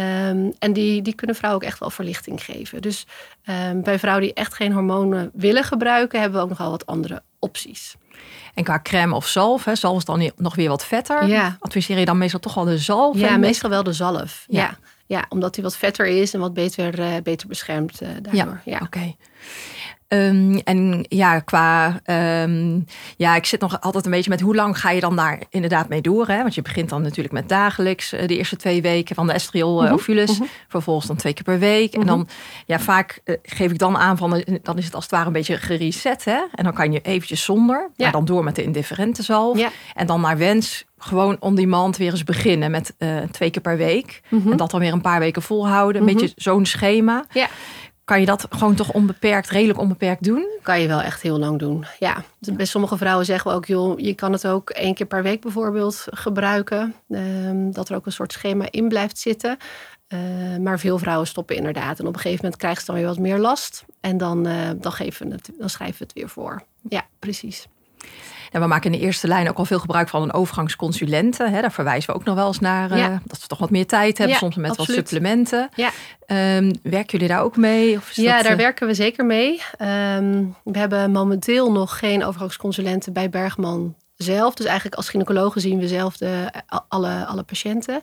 Um, 0.00 0.52
en 0.58 0.72
die, 0.72 1.02
die 1.02 1.14
kunnen 1.14 1.36
vrouwen 1.36 1.62
ook 1.62 1.68
echt 1.68 1.78
wel 1.78 1.90
verlichting 1.90 2.44
geven. 2.44 2.82
Dus 2.82 3.06
um, 3.70 3.82
bij 3.82 3.98
vrouwen 3.98 4.24
die 4.24 4.34
echt 4.34 4.54
geen 4.54 4.72
hormonen 4.72 5.30
willen 5.34 5.64
gebruiken, 5.64 6.20
hebben 6.20 6.38
we 6.38 6.44
ook 6.44 6.50
nogal 6.50 6.70
wat 6.70 6.86
andere 6.86 7.22
opties. 7.38 7.96
En 8.54 8.64
qua 8.64 8.80
crème 8.82 9.14
of 9.14 9.26
zalf, 9.26 9.64
hè, 9.64 9.74
zalf 9.74 9.96
is 9.96 10.04
dan 10.04 10.30
nog 10.36 10.54
weer 10.54 10.68
wat 10.68 10.84
vetter. 10.84 11.26
Ja. 11.26 11.56
Adviseer 11.60 11.98
je 11.98 12.04
dan 12.04 12.18
meestal 12.18 12.40
toch 12.40 12.54
wel 12.54 12.64
de 12.64 12.78
zalf? 12.78 13.18
Ja, 13.18 13.36
meestal 13.36 13.70
wel 13.70 13.82
de 13.82 13.92
zalf. 13.92 14.44
Ja. 14.48 14.78
ja. 15.06 15.24
omdat 15.28 15.54
die 15.54 15.62
wat 15.62 15.76
vetter 15.76 16.06
is 16.06 16.34
en 16.34 16.40
wat 16.40 16.54
beter, 16.54 16.98
uh, 16.98 17.06
beter 17.22 17.48
beschermt 17.48 18.02
uh, 18.02 18.08
daardoor. 18.22 18.60
Ja, 18.64 18.80
oké. 18.82 19.14
Ehm, 20.08 20.54
en 20.64 21.04
ja, 21.08 21.38
qua. 21.40 22.00
ehm, 22.04 22.80
ja, 23.16 23.36
ik 23.36 23.46
zit 23.46 23.60
nog 23.60 23.80
altijd 23.80 24.04
een 24.04 24.10
beetje 24.10 24.30
met 24.30 24.40
hoe 24.40 24.54
lang 24.54 24.78
ga 24.80 24.90
je 24.90 25.00
dan 25.00 25.16
daar 25.16 25.42
inderdaad 25.50 25.88
mee 25.88 26.00
door? 26.00 26.26
Hè? 26.28 26.38
Want 26.42 26.54
je 26.54 26.62
begint 26.62 26.88
dan 26.88 27.02
natuurlijk 27.02 27.34
met 27.34 27.48
dagelijks 27.48 28.12
eh, 28.12 28.26
de 28.28 28.36
eerste 28.36 28.56
twee 28.56 28.82
weken 28.82 29.14
van 29.14 29.26
de 29.26 29.32
estriol 29.32 29.82
Mhm, 29.82 29.92
ovules. 29.92 30.38
Vervolgens 30.68 31.06
dan 31.06 31.16
twee 31.16 31.32
keer 31.32 31.44
per 31.44 31.58
week. 31.58 31.94
En 31.94 32.06
dan, 32.06 32.28
ja, 32.66 32.78
vaak 32.78 33.20
eh, 33.24 33.34
geef 33.42 33.70
ik 33.70 33.78
dan 33.78 33.96
aan 33.98 34.16
van. 34.16 34.44
dan 34.62 34.78
is 34.78 34.84
het 34.84 34.94
als 34.94 35.04
het 35.04 35.12
ware 35.12 35.26
een 35.26 35.32
beetje 35.32 35.56
gereset. 35.56 36.24
Hè? 36.24 36.40
En 36.54 36.64
dan 36.64 36.72
kan 36.72 36.92
je 36.92 37.00
eventjes 37.00 37.44
zonder. 37.44 37.90
Ja. 37.96 38.04
Maar 38.04 38.12
dan 38.12 38.24
door 38.24 38.44
met 38.44 38.54
de 38.56 38.62
indifferente 38.62 39.22
zalf. 39.22 39.58
Ja. 39.58 39.68
En 39.94 40.06
dan 40.06 40.20
naar 40.20 40.38
wens 40.38 40.84
gewoon 40.98 41.36
on 41.40 41.54
demand 41.54 41.96
weer 41.96 42.10
eens 42.10 42.24
beginnen 42.24 42.70
met 42.70 42.94
twee 43.30 43.50
keer 43.50 43.62
per 43.62 43.76
week. 43.76 44.20
En 44.30 44.56
dat 44.56 44.70
dan 44.70 44.80
weer 44.80 44.92
een 44.92 45.00
paar 45.00 45.18
weken 45.20 45.42
volhouden. 45.42 46.00
Een 46.00 46.06
beetje 46.14 46.32
zo'n 46.36 46.66
schema. 46.66 47.24
Ja. 47.32 47.48
Kan 48.10 48.20
je 48.20 48.26
dat 48.26 48.46
gewoon 48.50 48.74
toch 48.74 48.92
onbeperkt, 48.92 49.50
redelijk 49.50 49.78
onbeperkt 49.78 50.24
doen? 50.24 50.46
kan 50.62 50.80
je 50.80 50.88
wel 50.88 51.00
echt 51.00 51.22
heel 51.22 51.38
lang 51.38 51.58
doen. 51.58 51.84
Ja, 51.98 52.24
bij 52.38 52.64
sommige 52.64 52.96
vrouwen 52.96 53.26
zeggen 53.26 53.50
we 53.50 53.56
ook, 53.56 53.66
joh, 53.66 53.98
je 53.98 54.14
kan 54.14 54.32
het 54.32 54.46
ook 54.46 54.70
één 54.70 54.94
keer 54.94 55.06
per 55.06 55.22
week 55.22 55.40
bijvoorbeeld 55.40 56.04
gebruiken. 56.10 56.94
Ehm, 57.10 57.70
dat 57.70 57.88
er 57.88 57.96
ook 57.96 58.06
een 58.06 58.12
soort 58.12 58.32
schema 58.32 58.66
in 58.70 58.88
blijft 58.88 59.18
zitten. 59.18 59.56
Eh, 60.06 60.18
maar 60.60 60.78
veel 60.78 60.98
vrouwen 60.98 61.26
stoppen 61.26 61.56
inderdaad. 61.56 61.98
En 61.98 62.06
op 62.06 62.14
een 62.14 62.20
gegeven 62.20 62.42
moment 62.42 62.60
krijgen 62.60 62.80
ze 62.80 62.86
dan 62.86 62.94
weer 62.94 63.06
wat 63.06 63.18
meer 63.18 63.38
last. 63.38 63.84
En 64.00 64.18
dan, 64.18 64.46
eh, 64.46 64.70
dan, 64.76 64.92
geven 64.92 65.26
we 65.26 65.32
het, 65.32 65.50
dan 65.58 65.70
schrijven 65.70 65.98
we 65.98 66.04
het 66.04 66.12
weer 66.12 66.28
voor. 66.28 66.62
Ja, 66.88 67.06
precies. 67.18 67.66
En 68.50 68.60
we 68.60 68.66
maken 68.66 68.92
in 68.92 68.98
de 68.98 69.04
eerste 69.04 69.26
lijn 69.28 69.48
ook 69.48 69.56
al 69.56 69.64
veel 69.64 69.78
gebruik 69.78 70.08
van 70.08 70.22
een 70.22 70.32
overgangsconsulente. 70.32 71.48
Hè, 71.48 71.60
daar 71.60 71.72
verwijzen 71.72 72.10
we 72.12 72.16
ook 72.18 72.24
nog 72.24 72.34
wel 72.34 72.46
eens 72.46 72.58
naar. 72.60 72.90
eh. 72.90 73.16
Dat 73.24 73.40
ze 73.40 73.46
toch 73.46 73.58
wat 73.58 73.70
meer 73.70 73.86
tijd 73.86 74.18
hebben, 74.18 74.34
Ja, 74.36 74.40
soms 74.42 74.56
met 74.56 74.76
wat 74.76 74.86
supplementen. 74.86 75.68
Ja. 75.74 75.90
Ehm, 76.26 76.72
werken 76.82 77.10
jullie 77.18 77.28
daar 77.28 77.42
ook 77.42 77.56
mee? 77.56 77.96
Of 77.96 78.10
Ja, 78.12 78.34
dat, 78.34 78.42
daar 78.42 78.52
eh, 78.52 78.58
werken 78.58 78.86
we 78.86 78.94
zeker 78.94 79.26
mee. 79.26 79.62
Ehm, 79.76 80.44
we 80.64 80.78
hebben 80.78 81.10
momenteel 81.10 81.72
nog 81.72 81.98
geen 81.98 82.24
overgangsconsulenten 82.24 83.12
bij 83.12 83.30
Bergman 83.30 83.94
zelf. 84.22 84.54
Dus 84.54 84.66
eigenlijk 84.66 84.96
als 84.96 85.08
gynaecologen 85.08 85.60
zien 85.60 85.78
we 85.78 85.88
zelf 85.88 86.16
de, 86.16 86.52
alle, 86.88 87.24
alle 87.26 87.42
patiënten. 87.42 88.02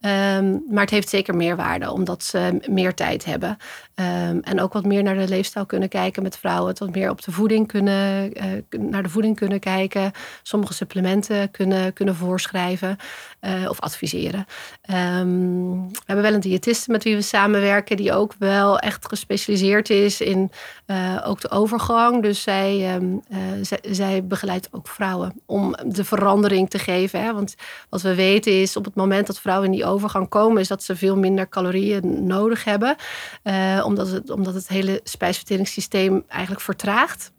Ehm, 0.00 0.56
maar 0.68 0.82
het 0.82 0.90
heeft 0.90 1.08
zeker 1.08 1.36
meerwaarde, 1.36 1.92
omdat 1.92 2.24
ze 2.24 2.60
meer 2.68 2.94
tijd 2.94 3.24
hebben. 3.24 3.56
Ehm, 3.94 4.38
en 4.42 4.60
ook 4.60 4.72
wat 4.72 4.84
meer 4.84 5.02
naar 5.02 5.16
de 5.16 5.28
leefstijl 5.28 5.66
kunnen 5.66 5.88
kijken 5.88 6.22
met 6.22 6.38
vrouwen. 6.38 6.68
Het 6.68 6.78
wat 6.78 6.94
meer 6.94 7.10
op 7.10 7.22
de 7.22 7.32
voeding 7.32 7.66
kunnen, 7.66 8.32
eh, 8.32 8.46
naar 8.78 9.02
de 9.02 9.08
voeding 9.08 9.36
kunnen 9.36 9.60
kijken. 9.60 10.12
Sommige 10.42 10.74
supplementen 10.74 11.50
kunnen, 11.50 11.92
kunnen 11.92 12.16
voorschrijven 12.16 12.96
eh, 13.40 13.68
of 13.68 13.80
adviseren. 13.80 14.46
Ehm, 14.82 15.70
we 15.70 16.02
hebben 16.04 16.24
wel 16.24 16.34
een 16.34 16.40
diëtiste 16.40 16.90
met 16.90 17.04
wie 17.04 17.14
we 17.14 17.22
samenwerken, 17.22 17.96
die 17.96 18.12
ook 18.12 18.34
wel 18.38 18.78
echt 18.78 19.08
gespecialiseerd 19.08 19.90
is 19.90 20.20
in 20.20 20.50
eh, 20.86 21.24
ook 21.24 21.40
de 21.40 21.50
overgang. 21.50 22.22
Dus 22.22 22.42
zij, 22.42 22.94
ehm, 22.94 23.16
eh, 23.28 23.38
zij, 23.62 23.78
zij 23.82 24.24
begeleidt 24.26 24.68
ook 24.70 24.88
vrouwen 24.88 25.32
om 25.46 25.74
de 25.86 26.04
verandering 26.04 26.70
te 26.70 26.78
geven. 26.78 27.22
Hè? 27.22 27.32
Want 27.32 27.54
wat 27.88 28.02
we 28.02 28.14
weten 28.14 28.60
is 28.60 28.76
op 28.76 28.84
het 28.84 28.94
moment 28.94 29.26
dat 29.26 29.40
vrouwen 29.40 29.66
in 29.66 29.74
die 29.76 29.84
overgang 29.84 30.28
komen, 30.28 30.60
is 30.60 30.68
dat 30.68 30.82
ze 30.82 30.96
veel 30.96 31.16
minder 31.16 31.48
calorieën 31.48 32.26
nodig 32.26 32.64
hebben. 32.64 32.96
Omdat, 33.84 34.10
het, 34.10 34.30
omdat 34.30 34.54
het 34.54 34.68
hele 34.68 35.00
spijsverteringssysteem 35.04 36.24
eigenlijk 36.28 36.62
vertraagt. 36.62 37.32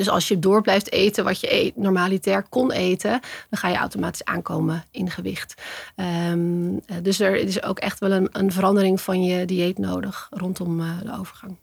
Dus 0.00 0.08
als 0.08 0.28
je 0.28 0.38
door 0.38 0.62
blijft 0.62 0.92
eten 0.92 1.24
wat 1.24 1.40
je 1.40 1.54
eet, 1.54 1.76
normalitair 1.76 2.42
kon 2.48 2.72
eten, 2.72 3.20
dan 3.50 3.58
ga 3.58 3.68
je 3.68 3.76
automatisch 3.76 4.24
aankomen 4.24 4.84
in 4.90 5.10
gewicht. 5.10 5.54
Ehm, 5.96 6.76
eh, 6.86 6.96
dus 7.02 7.20
er 7.20 7.34
is 7.36 7.62
ook 7.62 7.78
echt 7.78 7.98
wel 7.98 8.10
een, 8.12 8.28
een 8.32 8.52
verandering 8.52 9.00
van 9.00 9.22
je 9.24 9.44
dieet 9.44 9.78
nodig 9.78 10.26
rondom 10.30 10.80
eh, 10.80 10.86
de 11.02 11.18
overgang. 11.18 11.56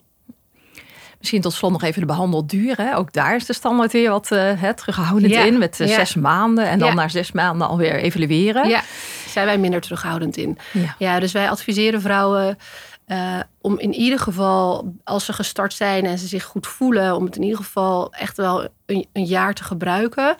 Misschien 1.19 1.41
tot 1.41 1.53
slot 1.53 1.71
nog 1.71 1.83
even 1.83 1.99
de 2.01 2.07
behandelduur. 2.07 2.77
Hè? 2.77 2.95
Ook 2.97 3.13
daar 3.13 3.35
is 3.35 3.45
de 3.45 3.53
standaard 3.53 3.91
weer 3.91 4.09
wat 4.09 4.31
eh, 4.31 4.69
terughoudend 4.69 5.31
Ja, 5.33 5.43
in. 5.43 5.57
Met 5.57 5.79
eh, 5.79 5.87
ja. 5.87 5.95
zes 5.95 6.15
maanden. 6.15 6.67
En 6.67 6.79
dan 6.79 6.87
Ja. 6.87 6.93
na 6.93 7.07
zes 7.07 7.31
maanden 7.31 7.67
alweer 7.67 7.95
evalueren. 7.95 8.67
Ja, 8.69 8.81
zijn 9.29 9.45
wij 9.45 9.57
minder 9.57 9.81
terughoudend 9.81 10.37
in. 10.37 10.57
Ja. 10.73 10.95
Ja, 10.97 11.19
dus 11.19 11.31
wij 11.31 11.49
adviseren 11.49 12.01
vrouwen 12.01 12.57
eh, 13.07 13.39
om 13.61 13.79
in 13.79 13.93
ieder 13.93 14.19
geval, 14.19 14.93
als 15.03 15.25
ze 15.25 15.33
gestart 15.33 15.73
zijn 15.73 16.05
en 16.05 16.17
ze 16.17 16.27
zich 16.27 16.43
goed 16.43 16.67
voelen, 16.67 17.15
om 17.15 17.25
het 17.25 17.35
in 17.35 17.41
ieder 17.43 17.57
geval 17.57 18.13
echt 18.13 18.37
wel 18.37 18.67
een, 18.85 19.07
jaar 19.13 19.53
te 19.53 19.63
gebruiken. 19.63 20.35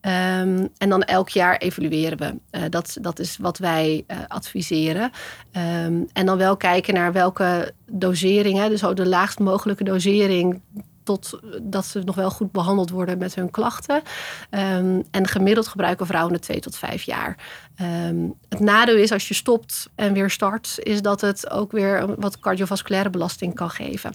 Ehm, 0.00 0.66
en 0.78 0.88
dan 0.88 1.02
elk 1.02 1.28
jaar 1.28 1.56
evalueren 1.56 2.18
we. 2.18 2.34
Eh, 2.50 2.62
dat, 2.70 2.96
dat 3.00 3.18
is 3.18 3.36
wat 3.36 3.58
wij 3.58 4.04
eh, 4.06 4.18
adviseren. 4.28 5.10
Ehm, 5.52 6.02
en 6.12 6.26
dan 6.26 6.38
wel 6.38 6.56
kijken 6.56 6.94
naar 6.94 7.12
welke 7.12 7.74
doseringen, 7.86 8.70
dus 8.70 8.84
ook 8.84 8.96
de 8.96 9.08
laagst 9.08 9.38
mogelijke 9.38 9.84
dosering. 9.84 10.60
Tot 11.02 11.40
dat 11.62 11.86
ze 11.86 12.00
nog 12.04 12.14
wel 12.14 12.30
goed 12.30 12.52
behandeld 12.52 12.90
worden 12.90 13.18
met 13.18 13.34
hun 13.34 13.50
klachten. 13.50 14.02
Ehm, 14.50 15.00
en 15.10 15.26
gemiddeld 15.26 15.68
gebruiken 15.68 16.06
vrouwen 16.06 16.32
het 16.32 16.42
twee 16.42 16.60
tot 16.60 16.76
vijf 16.76 17.02
jaar. 17.02 17.36
Ehm, 17.76 18.28
het 18.48 18.60
nadeel 18.60 18.96
is 18.96 19.12
als 19.12 19.28
je 19.28 19.34
stopt 19.34 19.88
en 19.94 20.12
weer 20.12 20.30
start, 20.30 20.74
is 20.78 21.02
dat 21.02 21.20
het 21.20 21.50
ook 21.50 21.72
weer 21.72 22.20
wat 22.20 22.38
cardiovasculaire 22.38 23.10
belasting 23.10 23.54
kan 23.54 23.70
geven. 23.70 24.14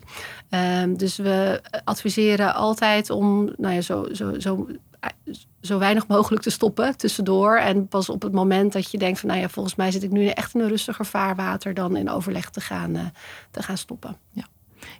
Ehm, 0.49 0.95
dus 0.95 1.17
we 1.17 1.61
adviseren 1.83 2.55
altijd 2.55 3.09
om 3.09 3.49
nou 3.57 3.73
ja, 3.73 3.81
zo, 3.81 4.07
zo, 4.11 4.39
zo, 4.39 4.67
zo 5.61 5.77
weinig 5.77 6.07
mogelijk 6.07 6.43
te 6.43 6.49
stoppen 6.49 6.97
tussendoor. 6.97 7.57
En 7.57 7.87
pas 7.87 8.09
op 8.09 8.21
het 8.21 8.31
moment 8.31 8.73
dat 8.73 8.91
je 8.91 8.97
denkt 8.97 9.19
van 9.19 9.29
nou 9.29 9.41
ja, 9.41 9.49
volgens 9.49 9.75
mij 9.75 9.91
zit 9.91 10.03
ik 10.03 10.11
nu 10.11 10.27
echt 10.27 10.53
in 10.53 10.59
een 10.59 10.67
rustiger 10.67 11.05
vaarwater 11.05 11.73
dan 11.73 11.95
in 11.95 12.09
overleg 12.09 12.49
te 12.49 12.61
gaan, 12.61 12.95
eh, 12.95 13.05
te 13.51 13.63
gaan 13.63 13.77
stoppen. 13.77 14.17
Ja, 14.31 14.43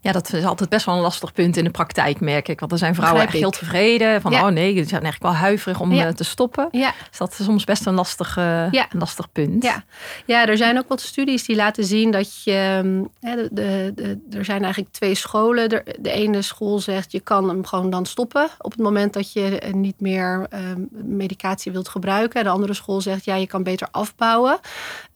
dat 0.02 0.34
is 0.34 0.44
altijd 0.46 0.70
best 0.70 0.86
wel 0.86 0.96
een 0.96 1.02
lastig 1.02 1.32
punt 1.34 1.58
in 1.58 1.64
de 1.64 1.70
praktijk, 1.70 2.20
merk 2.20 2.48
ik. 2.48 2.60
Want 2.60 2.72
er 2.72 2.78
zijn 2.78 2.96
vrouwen 2.96 3.22
echt 3.22 3.34
heel 3.34 3.50
tevreden. 3.52 4.22
Van, 4.22 4.32
Ja. 4.32 4.46
oh 4.46 4.52
nee, 4.52 4.74
die 4.74 4.88
zijn 4.88 5.02
eigenlijk 5.04 5.34
wel 5.34 5.42
huiverig 5.42 5.80
om 5.80 5.94
Ja. 5.94 6.06
eh, 6.06 6.14
te 6.14 6.24
stoppen. 6.24 6.68
Ja, 6.72 6.94
Dus 7.10 7.18
dat 7.18 7.36
is 7.40 7.46
soms 7.46 7.64
best 7.64 7.86
een 7.86 7.94
lastig, 7.94 8.38
eh, 8.38 8.72
Ja. 8.72 8.88
een 8.92 9.00
lastig 9.00 9.32
punt. 9.32 9.64
Ja. 9.64 9.84
ja, 10.26 10.48
er 10.48 10.58
zijn 10.58 10.78
ook 10.78 10.88
wat 10.88 11.02
studies 11.02 11.46
die 11.46 11.56
laten 11.56 11.84
zien 11.86 12.12
dat 12.12 12.44
je. 12.44 12.52
ehm, 12.84 13.04
hè, 13.20 13.36
de, 13.36 13.50
de, 13.52 13.92
de- 13.96 14.38
er 14.38 14.46
zijn 14.46 14.62
eigenlijk 14.64 14.94
twee 14.94 15.16
scholen. 15.16 15.70
De, 15.70 15.84
de 16.00 16.12
ene 16.12 16.42
school 16.42 16.80
zegt 16.80 17.12
je 17.12 17.20
kan 17.20 17.48
hem 17.50 17.66
gewoon 17.66 17.90
dan 17.90 18.06
stoppen 18.06 18.50
op 18.60 18.72
het 18.72 18.80
moment 18.82 19.14
dat 19.14 19.34
je 19.34 19.60
eh, 19.60 19.74
niet 19.74 20.00
meer 20.00 20.46
ehm, 20.50 20.82
medicatie 20.92 21.72
wilt 21.72 21.90
gebruiken. 21.90 22.44
De 22.44 22.50
andere 22.50 22.74
school 22.74 23.02
zegt 23.02 23.26
ja, 23.26 23.36
je 23.36 23.48
kan 23.48 23.64
beter 23.64 23.88
afbouwen. 23.92 24.60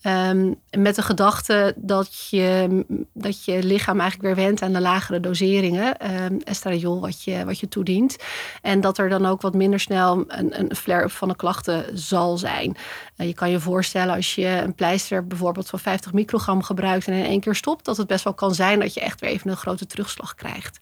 Ehm, 0.01 0.53
met 0.77 0.95
de 0.95 1.01
gedachte 1.01 1.73
dat 1.77 2.27
je, 2.29 2.83
dat 3.13 3.45
je 3.45 3.63
lichaam 3.63 3.99
eigenlijk 3.99 4.35
weer 4.35 4.45
went 4.45 4.58
aan 4.61 4.73
de 4.73 4.81
lagere 4.81 5.19
doseringen. 5.19 5.97
ehm 5.97 6.37
estradiol 6.43 6.99
wat 6.99 7.23
je, 7.23 7.45
wat 7.45 7.59
je 7.59 7.67
toedient. 7.67 8.17
En 8.61 8.81
dat 8.81 8.97
er 8.97 9.09
dan 9.09 9.25
ook 9.25 9.41
wat 9.41 9.53
minder 9.53 9.79
snel 9.79 10.23
een, 10.27 10.59
een 10.59 10.75
flare-up 10.75 11.11
van 11.11 11.27
de 11.27 11.35
klachten 11.35 11.85
zal 11.93 12.37
zijn. 12.37 12.77
Eh, 13.15 13.27
je 13.27 13.33
kan 13.33 13.49
je 13.49 13.59
voorstellen 13.59 14.15
als 14.15 14.35
je 14.35 14.47
een 14.47 14.75
pleister 14.75 15.27
bijvoorbeeld 15.27 15.69
van 15.69 15.79
50 15.79 16.13
microgram 16.13 16.63
gebruikt 16.63 17.07
en 17.07 17.13
in 17.13 17.25
één 17.25 17.39
keer 17.39 17.55
stopt, 17.55 17.85
dat 17.85 17.97
het 17.97 18.07
best 18.07 18.23
wel 18.23 18.33
kan 18.33 18.55
zijn 18.55 18.79
dat 18.79 18.93
je 18.93 18.99
echt 18.99 19.19
weer 19.21 19.29
even 19.29 19.49
een 19.49 19.57
grote 19.57 19.85
terugslag 19.85 20.35
krijgt. 20.35 20.77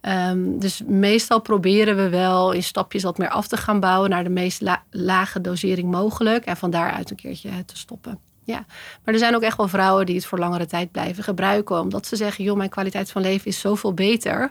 Ehm, 0.00 0.58
dus 0.58 0.82
meestal 0.86 1.40
proberen 1.40 1.96
we 1.96 2.08
wel 2.08 2.52
in 2.52 2.62
stapjes 2.62 3.02
wat 3.02 3.18
meer 3.18 3.28
af 3.30 3.46
te 3.48 3.56
gaan 3.56 3.80
bouwen 3.80 4.10
naar 4.10 4.24
de 4.24 4.30
meest 4.30 4.60
la- 4.60 4.82
lage 4.90 5.40
dosering 5.40 5.90
mogelijk 5.90 6.44
en 6.44 6.56
van 6.56 6.70
daaruit 6.70 7.10
een 7.10 7.16
keertje 7.16 7.64
te 7.64 7.76
stoppen. 7.76 8.18
Ja, 8.48 8.64
maar 9.04 9.14
er 9.14 9.20
zijn 9.20 9.34
ook 9.34 9.42
echt 9.42 9.56
wel 9.56 9.68
vrouwen 9.68 10.06
die 10.06 10.14
het 10.14 10.26
voor 10.26 10.38
langere 10.38 10.66
tijd 10.66 10.90
blijven 10.90 11.24
gebruiken. 11.24 11.80
Omdat 11.80 12.06
ze 12.06 12.16
zeggen, 12.16 12.44
joh, 12.44 12.56
mijn 12.56 12.68
kwaliteit 12.68 13.10
van 13.10 13.22
leven 13.22 13.46
is 13.46 13.60
zoveel 13.60 13.94
beter. 13.94 14.50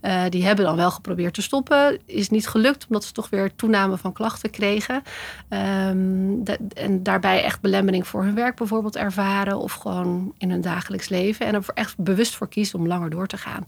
Eh, 0.00 0.22
die 0.28 0.44
hebben 0.44 0.64
dan 0.64 0.76
wel 0.76 0.90
geprobeerd 0.90 1.34
te 1.34 1.42
stoppen. 1.42 1.98
Is 2.06 2.28
niet 2.28 2.48
gelukt, 2.48 2.86
omdat 2.86 3.04
ze 3.04 3.12
toch 3.12 3.30
weer 3.30 3.54
toename 3.54 3.96
van 3.96 4.12
klachten 4.12 4.50
kregen. 4.50 5.02
Ehm, 5.48 6.42
en 6.74 7.02
daarbij 7.02 7.42
echt 7.42 7.60
belemmering 7.60 8.06
voor 8.06 8.22
hun 8.22 8.34
werk 8.34 8.56
bijvoorbeeld 8.56 8.96
ervaren. 8.96 9.58
Of 9.58 9.72
gewoon 9.72 10.34
in 10.38 10.50
hun 10.50 10.60
dagelijks 10.60 11.08
leven. 11.08 11.46
En 11.46 11.54
er 11.54 11.64
echt 11.74 11.98
bewust 11.98 12.34
voor 12.34 12.48
kiezen 12.48 12.78
om 12.78 12.86
langer 12.86 13.10
door 13.10 13.26
te 13.26 13.36
gaan. 13.36 13.64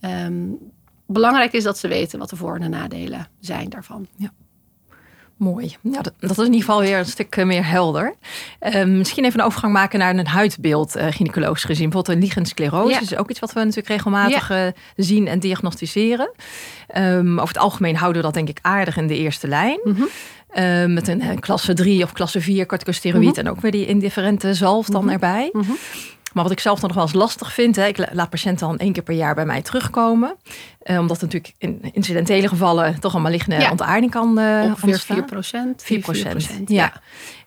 Ehm, 0.00 0.42
belangrijk 1.06 1.52
is 1.52 1.64
dat 1.64 1.78
ze 1.78 1.88
weten 1.88 2.18
wat 2.18 2.30
de 2.30 2.36
voor- 2.36 2.54
en 2.54 2.60
de 2.60 2.68
nadelen 2.68 3.28
zijn 3.40 3.68
daarvan. 3.68 4.06
Mooi. 5.38 5.76
Ja, 5.80 6.00
dat, 6.02 6.12
dat 6.18 6.30
is 6.30 6.36
in 6.38 6.44
ieder 6.44 6.60
geval 6.60 6.80
weer 6.80 6.98
een 6.98 7.06
stuk 7.06 7.36
eh, 7.36 7.44
meer 7.44 7.66
helder. 7.66 8.14
Eh, 8.58 8.84
misschien 8.84 9.24
even 9.24 9.40
een 9.40 9.46
overgang 9.46 9.72
maken 9.72 9.98
naar 9.98 10.16
een 10.16 10.26
huidbeeld, 10.26 10.96
eh 10.96 11.06
gynaecologisch 11.10 11.64
gezien. 11.64 11.84
Bijvoorbeeld 11.84 12.16
een 12.16 12.22
liggend 12.22 12.48
sclerose. 12.48 12.92
Ja. 12.92 12.98
Dat 13.00 13.10
is 13.10 13.16
ook 13.16 13.30
iets 13.30 13.38
wat 13.40 13.52
we 13.52 13.58
natuurlijk 13.60 13.88
regelmatig 13.88 14.50
eh, 14.50 14.66
zien 14.96 15.26
en 15.28 15.38
diagnosticeren. 15.38 16.30
Ehm, 16.88 17.32
over 17.32 17.54
het 17.54 17.58
algemeen 17.62 17.96
houden 17.96 18.20
we 18.20 18.26
dat 18.26 18.34
denk 18.36 18.48
ik 18.48 18.58
aardig 18.62 18.96
in 18.96 19.06
de 19.06 19.16
eerste 19.16 19.48
lijn. 19.48 19.80
Mhm. 19.84 20.02
Eh, 20.48 20.84
met 20.84 21.08
een, 21.08 21.40
klasse 21.40 21.72
3 21.74 22.02
of 22.02 22.12
klasse 22.12 22.40
4 22.40 22.66
corticosteroïd. 22.66 23.38
En 23.38 23.48
ook 23.50 23.60
weer 23.60 23.70
die 23.70 23.86
indifferente 23.86 24.54
zalf 24.54 24.86
dan 24.86 25.04
Mhm. 25.04 25.12
erbij. 25.12 25.48
Mhm. 25.52 25.70
Maar 26.32 26.42
wat 26.42 26.52
ik 26.52 26.60
zelf 26.60 26.80
dan 26.80 26.88
nog 26.88 26.96
wel 26.98 27.06
eens 27.06 27.16
lastig 27.16 27.52
vind, 27.52 27.76
hè, 27.76 27.86
ik 27.86 28.12
laat 28.12 28.30
patiënten 28.30 28.66
dan 28.66 28.78
één 28.78 28.92
keer 28.92 29.02
per 29.02 29.14
jaar 29.14 29.34
bij 29.34 29.46
mij 29.46 29.62
terugkomen. 29.62 30.36
Uh, 30.84 30.98
omdat 30.98 31.20
natuurlijk 31.20 31.54
in 31.58 31.80
incidentele 31.92 32.48
gevallen 32.48 33.00
toch 33.00 33.14
een 33.14 33.22
maligne 33.22 33.60
ja. 33.60 33.70
ontaarding 33.70 34.10
kan 34.10 34.38
uh, 34.38 34.62
Ongeveer 34.64 34.88
ontstaan. 34.88 35.16
4 35.16 35.24
procent. 35.24 35.82
4 35.82 35.98
procent, 35.98 36.48
ja. 36.66 36.92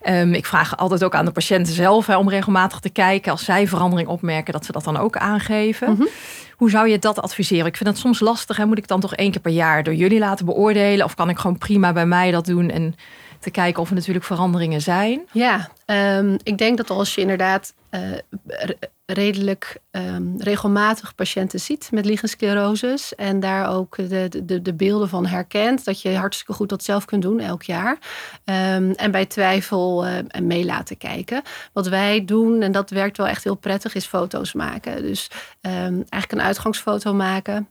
ja. 0.03 0.21
Um, 0.21 0.33
ik 0.33 0.45
vraag 0.45 0.77
altijd 0.77 1.03
ook 1.03 1.15
aan 1.15 1.25
de 1.25 1.31
patiënten 1.31 1.73
zelf 1.73 2.05
hè, 2.05 2.17
om 2.17 2.29
regelmatig 2.29 2.79
te 2.79 2.89
kijken. 2.89 3.31
Als 3.31 3.45
zij 3.45 3.67
verandering 3.67 4.09
opmerken, 4.09 4.53
dat 4.53 4.65
ze 4.65 4.71
dat 4.71 4.83
dan 4.83 4.97
ook 4.97 5.17
aangeven. 5.17 5.89
Mm 5.89 5.95
-hmm. 5.95 6.07
Hoe 6.55 6.69
zou 6.69 6.89
je 6.89 6.99
dat 6.99 7.21
adviseren? 7.21 7.65
Ik 7.65 7.77
vind 7.77 7.89
het 7.89 7.97
soms 7.97 8.19
lastig. 8.19 8.57
Hè? 8.57 8.65
Moet 8.65 8.77
ik 8.77 8.87
dan 8.87 8.99
toch 8.99 9.15
één 9.15 9.31
keer 9.31 9.41
per 9.41 9.51
jaar 9.51 9.83
door 9.83 9.93
jullie 9.93 10.19
laten 10.19 10.45
beoordelen? 10.45 11.05
Of 11.05 11.15
kan 11.15 11.29
ik 11.29 11.39
gewoon 11.39 11.57
prima 11.57 11.93
bij 11.93 12.05
mij 12.05 12.31
dat 12.31 12.45
doen 12.45 12.69
en 12.69 12.95
te 13.41 13.51
kijken 13.51 13.81
of 13.81 13.89
er 13.89 13.95
natuurlijk 13.95 14.25
veranderingen 14.25 14.81
zijn? 14.81 15.21
Ja, 15.31 15.69
um, 15.85 16.37
ik 16.43 16.57
denk 16.57 16.77
dat 16.77 16.89
als 16.89 17.15
je 17.15 17.21
inderdaad 17.21 17.73
uh, 17.91 18.01
redelijk 19.05 19.77
um, 19.91 20.33
regelmatig 20.37 21.15
patiënten 21.15 21.59
ziet 21.59 21.91
met 21.91 22.05
lichensclerosis. 22.05 23.15
En 23.15 23.39
daar 23.39 23.69
ook 23.69 23.95
de, 23.95 24.43
de, 24.45 24.61
de 24.61 24.73
beelden 24.73 25.09
van 25.09 25.25
herkent. 25.25 25.85
Dat 25.85 26.01
je 26.01 26.15
hartstikke 26.15 26.53
goed 26.53 26.69
dat 26.69 26.83
zelf 26.83 27.05
kunt 27.05 27.21
doen 27.21 27.39
elk 27.39 27.63
jaar. 27.63 27.97
Um, 28.45 28.91
en 28.91 29.11
bij 29.11 29.25
twijfel 29.25 30.07
uh, 30.07 30.13
mee 30.41 30.65
laten 30.65 30.97
kijken. 30.97 31.41
Wat 31.73 31.87
wij 31.87 32.25
doen, 32.25 32.61
en 32.61 32.71
dat 32.71 32.89
werkt 32.89 33.17
wel 33.17 33.27
echt 33.27 33.43
heel 33.43 33.55
prettig, 33.55 33.95
is 33.95 34.05
foto's 34.05 34.53
maken. 34.53 35.01
Dus 35.01 35.29
um, 35.61 35.71
eigenlijk 35.71 36.31
een 36.31 36.41
uitgangsfoto 36.41 37.13
maken. 37.13 37.67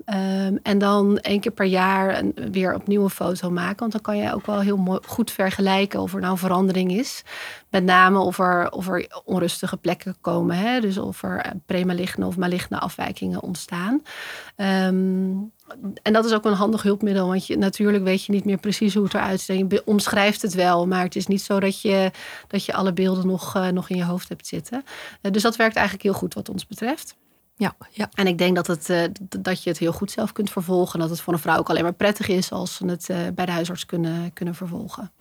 en 0.62 0.78
dan 0.78 1.18
één 1.18 1.40
keer 1.40 1.52
per 1.52 1.66
jaar 1.66 2.22
weer 2.50 2.74
opnieuw 2.74 3.02
een 3.02 3.10
foto 3.10 3.50
maken. 3.50 3.78
Want 3.78 3.92
dan 3.92 4.00
kan 4.00 4.16
je 4.16 4.34
ook 4.34 4.46
wel 4.46 4.60
heel 4.60 4.76
mooi, 4.76 5.00
goed 5.06 5.30
vergelijken 5.30 6.00
of 6.00 6.14
er 6.14 6.20
nou 6.20 6.38
verandering 6.38 6.92
is. 6.92 7.22
Met 7.70 7.84
name 7.84 8.18
of 8.18 8.38
er, 8.38 8.70
of 8.70 8.88
er 8.88 9.06
onrustige 9.24 9.76
plekken 9.76 10.16
komen. 10.20 10.56
Hè? 10.56 10.80
Dus 10.80 10.98
of 10.98 11.22
er 11.22 11.52
premaligne 12.10 12.26
of 12.26 12.36
maligne 12.36 12.78
afwijkingen 12.78 13.42
ontstaan. 13.42 14.02
Um, 14.56 15.52
en 16.02 16.12
dat 16.12 16.24
is 16.24 16.32
ook 16.32 16.44
een 16.44 16.52
handig 16.52 16.82
hulpmiddel, 16.82 17.26
want 17.26 17.46
je, 17.46 17.56
natuurlijk 17.56 18.04
weet 18.04 18.24
je 18.24 18.32
niet 18.32 18.44
meer 18.44 18.58
precies 18.58 18.94
hoe 18.94 19.04
het 19.04 19.14
eruit 19.14 19.40
ziet. 19.40 19.70
Je 19.70 19.82
omschrijft 19.84 20.42
het 20.42 20.54
wel, 20.54 20.86
maar 20.86 21.02
het 21.02 21.16
is 21.16 21.26
niet 21.26 21.42
zo 21.42 21.60
dat 21.60 21.80
je, 21.80 22.10
dat 22.46 22.64
je 22.64 22.74
alle 22.74 22.92
beelden 22.92 23.26
nog, 23.26 23.56
uh, 23.56 23.68
nog 23.68 23.88
in 23.88 23.96
je 23.96 24.04
hoofd 24.04 24.28
hebt 24.28 24.46
zitten. 24.46 24.84
Uh, 25.22 25.32
dus 25.32 25.42
dat 25.42 25.56
werkt 25.56 25.76
eigenlijk 25.76 26.04
heel 26.04 26.14
goed 26.14 26.34
wat 26.34 26.48
ons 26.48 26.66
betreft. 26.66 27.16
Ja, 27.56 27.76
ja. 27.90 28.08
En 28.14 28.26
ik 28.26 28.38
denk 28.38 28.56
dat, 28.56 28.66
het, 28.66 28.88
uh, 28.88 29.02
dat 29.40 29.62
je 29.62 29.70
het 29.70 29.78
heel 29.78 29.92
goed 29.92 30.10
zelf 30.10 30.32
kunt 30.32 30.50
vervolgen. 30.50 30.98
Dat 30.98 31.10
het 31.10 31.20
voor 31.20 31.32
een 31.32 31.38
vrouw 31.38 31.58
ook 31.58 31.70
alleen 31.70 31.82
maar 31.82 31.92
prettig 31.92 32.28
is 32.28 32.52
als 32.52 32.74
ze 32.74 32.86
het 32.86 33.34
bij 33.34 33.46
de 33.46 33.52
huisarts 33.52 33.86
kunnen, 33.86 34.32
kunnen 34.32 34.54
vervolgen. 34.54 35.12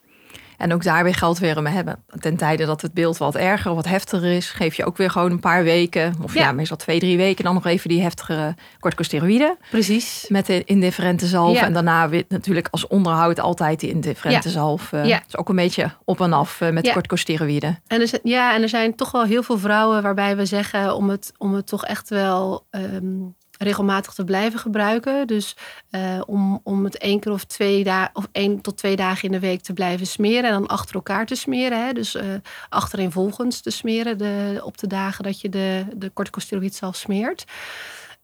En 0.60 0.74
ook 0.74 0.84
daar 0.84 1.04
weer 1.04 1.16
geldt 1.16 1.40
weer, 1.40 1.64
we 1.64 1.70
hebben 1.70 2.04
ten 2.20 2.38
tijde 2.38 2.66
dat 2.66 2.82
het 2.82 2.94
beeld 2.94 3.18
wat 3.18 3.36
erger, 3.36 3.76
wat 3.76 3.86
heftiger 3.86 4.32
is, 4.32 4.50
geef 4.50 4.76
je 4.76 4.86
ook 4.86 4.98
weer 4.98 5.10
gewoon 5.10 5.32
een 5.32 5.40
paar 5.40 5.64
weken, 5.64 6.14
of 6.22 6.34
ja, 6.34 6.42
ja 6.42 6.52
meestal 6.52 6.78
twee, 6.78 7.00
drie 7.00 7.18
weken, 7.18 7.44
dan 7.44 7.54
nog 7.54 7.66
even 7.66 7.90
die 7.90 8.02
heftigere 8.02 8.56
corticosteroïden. 8.80 9.58
Precies. 9.70 10.26
Met 10.28 10.46
de 10.46 10.64
indifferente 10.64 11.26
zalf. 11.26 11.56
Ja. 11.56 11.66
En 11.66 11.74
daarna 11.74 12.10
weer 12.10 12.24
natuurlijk 12.28 12.68
als 12.72 12.88
onderhoud 12.88 13.40
altijd 13.40 13.80
die 13.80 13.90
indifferente 13.90 14.48
ja. 14.48 14.54
zalf. 14.54 14.92
Uh, 14.92 15.06
ja. 15.06 15.22
is 15.28 15.38
ook 15.38 15.50
een 15.50 15.56
beetje 15.56 15.92
op 16.06 16.22
en 16.22 16.34
af 16.34 16.62
uh, 16.62 16.70
met 16.70 16.86
ja. 16.86 16.94
corticosteroïden. 16.94 17.80
En 17.88 18.02
er, 18.02 18.10
ja, 18.24 18.56
en 18.56 18.62
er 18.62 18.70
zijn 18.70 18.96
toch 18.96 19.12
wel 19.12 19.24
heel 19.24 19.44
veel 19.44 19.58
vrouwen 19.58 20.02
waarbij 20.02 20.36
we 20.36 20.46
zeggen 20.46 20.96
om 20.96 21.10
het, 21.10 21.34
om 21.38 21.54
het 21.54 21.68
toch 21.68 21.86
echt 21.86 22.10
wel. 22.10 22.66
Um, 22.72 23.38
regelmatig 23.60 24.14
te 24.14 24.24
blijven 24.24 24.60
gebruiken. 24.60 25.28
Dus 25.28 25.56
uh, 25.92 26.22
om, 26.26 26.60
om 26.64 26.84
het 26.84 26.98
één 26.98 27.20
keer 27.20 27.32
of 27.32 27.44
twee 27.44 27.84
dagen 27.84 28.16
of 28.16 28.28
één 28.32 28.62
tot 28.62 28.78
twee 28.78 28.96
dagen 28.96 29.24
in 29.24 29.32
de 29.32 29.40
week 29.40 29.62
te 29.62 29.74
blijven 29.74 30.08
smeren 30.08 30.44
en 30.44 30.52
dan 30.52 30.68
achter 30.68 30.96
elkaar 30.96 31.26
te 31.26 31.36
smeren. 31.36 31.86
Hè? 31.86 31.94
Dus 31.94 32.16
uh, 32.16 32.24
achtereenvolgens 32.70 33.62
te 33.62 33.70
smeren 33.70 34.18
de, 34.18 34.62
op 34.64 34.78
de 34.78 34.88
dagen 34.88 35.24
dat 35.24 35.42
je 35.42 35.50
de, 35.50 35.86
de 35.96 36.14
corticosteroïd 36.14 36.76
zelf 36.76 36.96
smeert. 36.96 37.46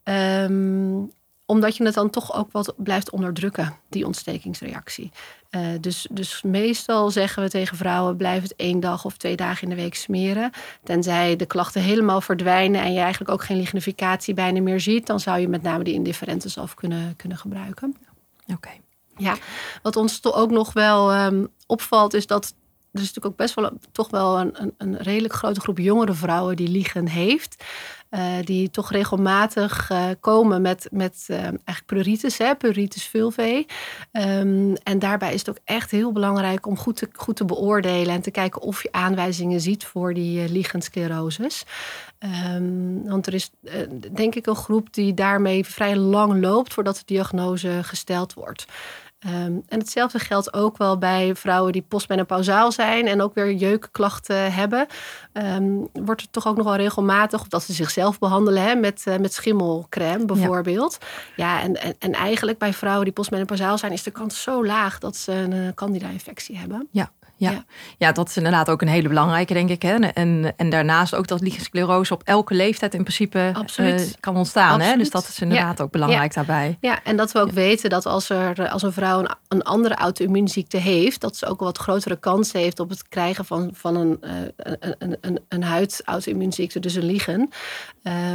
Um, 0.03 1.11
omdat 1.45 1.77
je 1.77 1.83
het 1.83 1.93
dan 1.93 2.09
toch 2.09 2.35
ook 2.35 2.51
wat 2.51 2.73
blijft 2.77 3.09
onderdrukken, 3.09 3.75
die 3.89 4.05
ontstekingsreactie. 4.05 5.11
Uh, 5.55 5.61
dus, 5.79 6.07
dus 6.11 6.41
meestal 6.41 7.11
zeggen 7.11 7.43
we 7.43 7.49
tegen 7.49 7.77
vrouwen: 7.77 8.17
blijf 8.17 8.41
het 8.41 8.55
één 8.55 8.79
dag 8.79 9.05
of 9.05 9.17
twee 9.17 9.35
dagen 9.35 9.63
in 9.63 9.69
de 9.75 9.81
week 9.81 9.95
smeren. 9.95 10.51
Tenzij 10.83 11.35
de 11.35 11.45
klachten 11.45 11.81
helemaal 11.81 12.21
verdwijnen 12.21 12.81
en 12.81 12.93
je 12.93 12.99
eigenlijk 12.99 13.31
ook 13.31 13.43
geen 13.43 13.57
lignificatie 13.57 14.33
bijna 14.33 14.61
meer 14.61 14.79
ziet, 14.79 15.07
dan 15.07 15.19
zou 15.19 15.39
je 15.39 15.47
met 15.47 15.61
name 15.61 15.83
die 15.83 15.93
indifferente 15.93 16.49
zalf 16.49 16.73
kunnen, 16.73 17.15
kunnen 17.15 17.37
gebruiken. 17.37 17.95
Oké. 18.41 18.53
Okay. 18.53 18.81
Ja, 19.17 19.35
wat 19.81 19.95
ons 19.95 20.19
toch 20.19 20.35
ook 20.35 20.51
nog 20.51 20.73
wel 20.73 21.25
um, 21.25 21.47
opvalt, 21.67 22.13
is 22.13 22.27
dat 22.27 22.53
er 22.95 23.01
is 23.01 23.07
natuurlijk 23.07 23.25
ook 23.25 23.37
best 23.37 23.53
wel 23.53 23.71
toch 23.91 24.09
wel 24.09 24.39
een, 24.39 24.61
een, 24.61 24.73
een 24.77 24.97
redelijk 24.97 25.33
grote 25.33 25.59
groep 25.59 25.77
jongere 25.77 26.13
vrouwen 26.13 26.55
die 26.55 26.67
liegen 26.67 27.07
heeft. 27.07 27.63
Uh, 28.11 28.21
die 28.43 28.69
toch 28.69 28.91
regelmatig 28.91 29.89
uh, 29.91 30.05
komen 30.19 30.61
met, 30.61 30.87
met 30.91 31.25
uh, 31.27 31.37
eigenlijk 31.37 31.85
pleuritis, 31.85 32.37
hè, 32.37 32.55
pleuritis 32.55 33.03
vulvae. 33.03 33.65
Um, 34.11 34.75
en 34.75 34.99
daarbij 34.99 35.33
is 35.33 35.39
het 35.39 35.49
ook 35.49 35.59
echt 35.63 35.91
heel 35.91 36.11
belangrijk 36.11 36.67
om 36.67 36.77
goed 36.77 36.95
te, 36.95 37.09
goed 37.13 37.35
te 37.35 37.45
beoordelen 37.45 38.13
en 38.13 38.21
te 38.21 38.31
kijken 38.31 38.61
of 38.61 38.83
je 38.83 38.91
aanwijzingen 38.91 39.59
ziet 39.59 39.85
voor 39.85 40.13
die 40.13 40.49
lichensclerosis. 40.49 41.65
Um, 42.55 43.03
want 43.07 43.27
er 43.27 43.33
is 43.33 43.51
denk 44.11 44.35
ik 44.35 44.45
een 44.45 44.55
groep 44.55 44.93
die 44.93 45.13
daarmee 45.13 45.65
vrij 45.65 45.95
lang 45.95 46.41
loopt 46.41 46.73
voordat 46.73 46.95
de 46.95 47.03
diagnose 47.05 47.79
gesteld 47.83 48.33
wordt. 48.33 48.65
Um, 49.27 49.63
en 49.67 49.79
hetzelfde 49.79 50.19
geldt 50.19 50.53
ook 50.53 50.77
wel 50.77 50.97
bij 50.97 51.35
vrouwen 51.35 51.71
die 51.71 51.85
postmenopausaal 51.87 52.71
zijn 52.71 53.07
en 53.07 53.21
ook 53.21 53.33
weer 53.33 53.53
jeukklachten 53.53 54.53
hebben. 54.53 54.87
Um, 55.33 55.87
wordt 55.93 56.21
er 56.21 56.29
toch 56.31 56.47
ook 56.47 56.57
nog 56.57 56.65
wel 56.65 56.75
regelmatig, 56.75 57.41
of 57.41 57.47
dat 57.47 57.63
ze 57.63 57.73
zichzelf 57.73 58.19
behandelen 58.19 58.63
hè, 58.63 58.75
met, 58.75 59.03
uh, 59.07 59.17
met 59.17 59.33
schimmelcrème 59.33 60.25
bijvoorbeeld. 60.25 60.97
Ja, 61.35 61.57
ja 61.57 61.61
en, 61.61 61.81
en, 61.81 61.95
en, 61.99 62.13
eigenlijk 62.13 62.57
bij 62.57 62.73
vrouwen 62.73 63.03
die 63.03 63.13
postmenopausaal 63.13 63.77
zijn, 63.77 63.91
is 63.91 64.03
de 64.03 64.11
kans 64.11 64.41
zo 64.41 64.65
laag 64.65 64.99
dat 64.99 65.15
ze 65.15 65.31
een 65.31 65.51
uh, 65.51 65.67
candida-infectie 65.73 66.57
hebben. 66.57 66.87
Ja, 66.91 67.11
ja. 67.37 67.51
ja. 67.51 67.65
Ja. 67.97 68.11
dat 68.11 68.29
is 68.29 68.37
inderdaad 68.37 68.69
ook 68.69 68.81
een 68.81 68.87
hele 68.87 69.07
belangrijke, 69.07 69.53
denk 69.53 69.69
ik. 69.69 69.81
Hè? 69.81 69.95
En, 69.95 70.53
en 70.57 70.69
daarnaast 70.69 71.15
ook 71.15 71.27
dat 71.27 71.41
lichensclerose 71.41 72.13
op 72.13 72.21
elke 72.23 72.53
leeftijd 72.53 72.93
in 72.93 73.01
principe 73.01 73.53
uh, 73.79 73.99
kan 74.19 74.35
ontstaan. 74.35 74.81
Hè? 74.81 74.97
Dus 74.97 75.09
dat 75.09 75.27
is 75.27 75.39
inderdaad 75.39 75.77
ja. 75.77 75.83
ook 75.83 75.91
belangrijk 75.91 76.33
daarbij. 76.33 76.77
Ja, 76.81 77.03
en 77.03 77.17
dat 77.17 77.31
we 77.31 77.39
ook 77.39 77.51
weten 77.51 77.89
dat 77.89 78.05
als, 78.05 78.29
er, 78.29 78.69
als 78.69 78.81
een 78.81 78.93
vrouw 78.93 79.19
een, 79.19 79.29
een 79.47 79.63
andere 79.63 79.95
auto-immuunziekte 79.95 80.77
heeft, 80.77 81.21
dat 81.21 81.37
ze 81.37 81.45
ook 81.45 81.59
een 81.59 81.65
wat 81.65 81.77
grotere 81.77 82.15
kans 82.15 82.51
heeft 82.51 82.79
op 82.79 82.89
het 82.89 83.07
krijgen 83.07 83.45
van, 83.45 83.69
van 83.73 83.95
een, 83.95 84.17
uh, 84.21 84.31
een, 84.57 84.95
een, 84.99 85.17
een, 85.21 85.39
een 85.47 85.63
huid-auto-immuunziekte, 85.63 86.79
dus 86.79 86.95
een 86.95 87.05
liegen. 87.05 87.49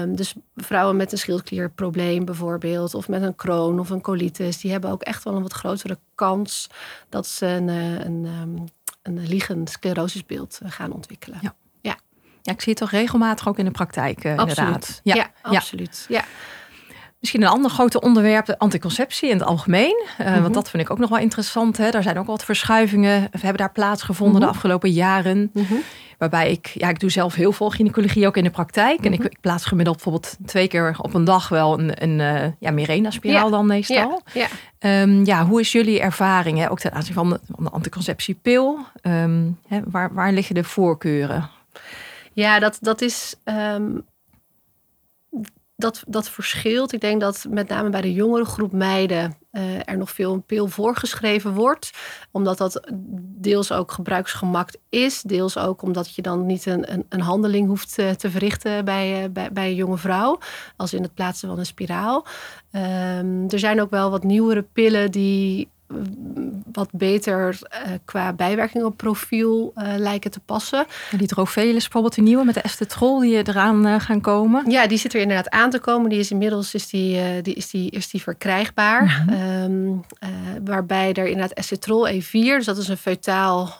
Um, 0.01 0.17
dus 0.17 0.35
vrouwen 0.57 0.97
met 0.97 1.13
een 1.13 1.19
schildklierprobleem 1.19 2.25
bijvoorbeeld, 2.25 2.95
of 2.95 3.09
met 3.09 3.23
een 3.23 3.37
kroon 3.37 3.81
of 3.81 3.91
een 3.91 4.01
colitis, 4.01 4.61
die 4.61 4.71
hebben 4.71 4.91
ook 4.91 5.03
echt 5.03 5.25
wel 5.25 5.35
een 5.35 5.43
wat 5.43 5.53
grotere 5.53 5.99
kans 6.15 6.69
dat 7.09 7.27
ze 7.27 7.47
een, 7.47 7.69
een, 7.69 8.25
een 8.25 8.69
een 9.03 9.27
liggend 9.27 9.71
sclerosisbeeld 9.71 10.61
eh, 10.63 10.71
gaan 10.71 10.93
ontwikkelen. 10.93 11.39
Ja. 11.43 11.55
Ja. 11.81 11.97
ja, 12.43 12.53
ik 12.53 12.61
zie 12.61 12.73
het 12.73 12.81
toch 12.81 12.91
regelmatig 12.91 13.49
ook 13.49 13.59
in 13.59 13.65
de 13.65 13.71
praktijk, 13.71 14.17
absoluut. 14.17 14.49
inderdaad. 14.49 15.01
Ja, 15.03 15.15
ja, 15.15 15.31
absoluut. 15.43 16.07
Ja. 16.09 16.25
Misschien 17.21 17.43
een 17.43 17.49
ander 17.49 17.71
grote 17.71 18.01
onderwerp, 18.01 18.47
de 18.47 18.59
anticonceptie 18.59 19.29
in 19.29 19.39
het 19.39 19.47
algemeen. 19.47 20.05
Uh, 20.21 20.27
mm 20.27 20.33
-hmm. 20.33 20.43
Want 20.43 20.55
dat 20.55 20.71
vind 20.71 20.83
ik 20.83 20.91
ook 20.91 20.99
nog 20.99 21.11
wel 21.11 21.19
interessant. 21.19 21.77
Hè. 21.77 21.91
Daar 21.91 22.03
zijn 22.03 22.19
ook 22.19 22.27
wat 22.27 22.45
verschuivingen. 22.45 23.21
We 23.21 23.39
hebben 23.39 23.57
daar 23.57 23.73
plaatsgevonden 23.73 24.37
mm 24.37 24.43
-hmm. 24.43 24.51
de 24.51 24.57
afgelopen 24.57 24.91
jaren. 24.91 25.51
Mm 25.53 25.65
-hmm. 25.65 25.83
Waarbij 26.19 26.51
ik, 26.51 26.67
ja, 26.67 26.89
ik 26.89 27.01
doe 27.01 27.11
zelf 27.11 27.35
heel 27.35 27.53
veel 27.53 27.71
gynaecologie 27.71 28.27
ook 28.27 28.37
in 28.37 28.45
de 28.45 28.51
praktijk. 28.51 29.05
En 29.05 29.13
ik, 29.13 29.25
ik, 29.25 29.41
plaats 29.41 29.65
gemiddeld 29.65 29.97
bijvoorbeeld 29.97 30.37
twee 30.47 30.69
keer 30.69 30.97
op 30.99 31.15
een 31.15 31.25
dag 31.25 31.49
wel 31.49 31.79
een, 31.79 32.03
een 32.03 32.19
uh, 32.19 32.51
ja, 32.59 32.71
Mirena-spiraal 32.71 33.45
ja. 33.45 33.51
dan 33.51 33.67
meestal. 33.67 34.23
Ja. 34.33 34.47
Ja. 34.81 35.03
Um, 35.03 35.25
ja, 35.25 35.47
hoe 35.47 35.61
is 35.61 35.73
jullie 35.73 36.01
ervaring 36.01 36.59
hè? 36.59 36.71
ook 36.71 36.81
ten 36.81 36.93
aanzien 36.93 37.15
van 37.15 37.31
de, 37.31 37.41
van 37.55 37.65
de 37.65 37.71
anticonceptiepil? 37.71 38.79
Um, 39.03 39.59
hè, 39.69 39.81
waar, 39.85 40.15
waar 40.15 40.33
liggen 40.33 40.55
de 40.55 40.65
voorkeuren? 40.65 41.51
Ja, 42.33 42.59
dat, 42.59 42.79
dat 42.81 43.01
is. 43.01 43.35
Um, 43.45 44.05
dat, 45.81 46.03
dat 46.07 46.29
verschilt. 46.29 46.93
Ik 46.93 47.01
denk 47.01 47.21
dat 47.21 47.47
met 47.49 47.69
name 47.69 47.91
bij 47.91 48.01
de 48.01 48.13
jongere 48.13 48.45
groep 48.45 48.73
meiden 48.73 49.37
uh, 49.53 49.89
er 49.89 49.97
nog 49.97 50.11
veel 50.11 50.33
een 50.33 50.43
pil 50.43 50.67
voorgeschreven 50.67 51.53
wordt. 51.53 51.91
Omdat 52.31 52.59
dat 52.59 52.91
deels 53.23 53.73
ook 53.73 53.93
gebruiksgemak 53.93 54.71
is. 54.89 55.23
Deels 55.23 55.59
ook 55.59 55.83
omdat 55.83 56.15
je 56.15 56.23
dan 56.23 56.47
niet 56.47 56.67
een, 56.67 56.93
een, 56.93 57.07
een 57.09 57.21
handeling 57.21 57.69
hoeft 57.69 57.95
te, 57.95 58.15
te 58.17 58.31
verrichten 58.31 58.85
bij, 58.85 59.23
uh, 59.23 59.31
bij, 59.31 59.53
bij 59.53 59.69
een 59.69 59.75
jonge 59.75 59.99
vrouw. 59.99 60.39
Als 60.77 60.95
in 60.95 61.03
het 61.03 61.15
plaatsen 61.15 61.49
van 61.49 61.59
een 61.59 61.67
spiraal. 61.67 62.27
Um, 62.73 63.49
er 63.49 63.59
zijn 63.59 63.81
ook 63.81 63.91
wel 63.91 64.11
wat 64.11 64.25
nieuwere 64.25 64.63
pillen 64.63 65.11
die 65.11 65.69
wat 66.73 66.89
beter 66.93 67.49
uh, 67.49 67.79
qua 68.05 68.33
bijwerkingenprofiel 68.33 69.73
uh, 69.77 69.85
lijken 69.97 70.31
te 70.31 70.41
passen. 70.41 70.87
Die 71.17 71.27
Drovelis 71.27 71.83
bijvoorbeeld, 71.83 72.15
de 72.15 72.23
nieuwe 72.23 72.45
met 72.45 72.55
de 72.55 72.61
estetrol 72.61 73.21
die 73.21 73.49
eraan 73.49 73.87
uh, 73.87 74.01
gaan 74.01 74.21
komen. 74.21 74.71
Ja, 74.71 74.87
die 74.87 74.99
zit 74.99 75.15
er 75.15 75.21
inderdaad 75.21 75.51
aan 75.51 75.71
te 75.71 75.79
komen. 75.79 76.11
Die 76.11 76.19
is 76.19 76.31
inmiddels 76.31 76.75
is 76.75 76.89
die, 76.89 77.43
die, 77.43 77.55
is 77.55 77.71
die, 77.71 77.91
is 77.91 78.11
die 78.11 78.23
verkrijgbaar. 78.23 79.03
Mm 79.03 79.35
-hmm. 79.35 79.63
um, 79.63 80.05
waarbij 80.65 81.13
er 81.13 81.27
inderdaad 81.27 81.59
estetrol 81.59 82.09
E4, 82.09 82.31
dus 82.31 82.65
dat 82.65 82.79
is 82.79 82.89
een 82.89 82.97
feutaal 82.97 83.77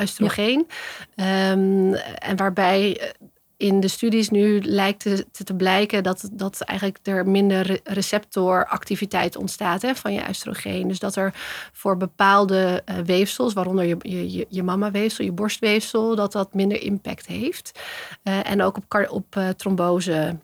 oestrogeen. 0.00 0.66
Ja. 1.14 1.50
Um, 1.50 1.94
en 1.94 2.36
waarbij 2.36 3.12
in 3.58 3.80
de 3.80 3.88
studies 3.88 4.28
nu 4.28 4.60
lijkt 4.62 5.00
te, 5.00 5.44
te 5.44 5.54
blijken 5.54 6.02
dat, 6.02 6.28
dat 6.32 6.60
eigenlijk 6.60 6.98
er 7.02 7.28
minder 7.28 7.80
receptoractiviteit 7.84 9.36
ontstaat 9.36 9.82
hè, 9.82 9.94
van 9.94 10.12
je 10.12 10.22
oestrogeen. 10.28 10.88
Dus 10.88 10.98
dat 10.98 11.16
er 11.16 11.34
voor 11.72 11.96
bepaalde 11.96 12.82
uh, 12.84 12.96
weefsels, 12.98 13.52
waaronder 13.52 13.86
je, 13.86 13.96
je, 14.32 14.46
je 14.48 14.62
mamaweefsel, 14.62 15.24
je 15.24 15.32
borstweefsel, 15.32 16.16
dat 16.16 16.32
dat 16.32 16.54
minder 16.54 16.82
impact 16.82 17.26
heeft. 17.26 17.80
Uh, 18.24 18.50
en 18.50 18.62
ook 18.62 18.76
op, 18.76 19.06
op 19.10 19.36
uh, 19.36 19.48
trombose 19.48 20.36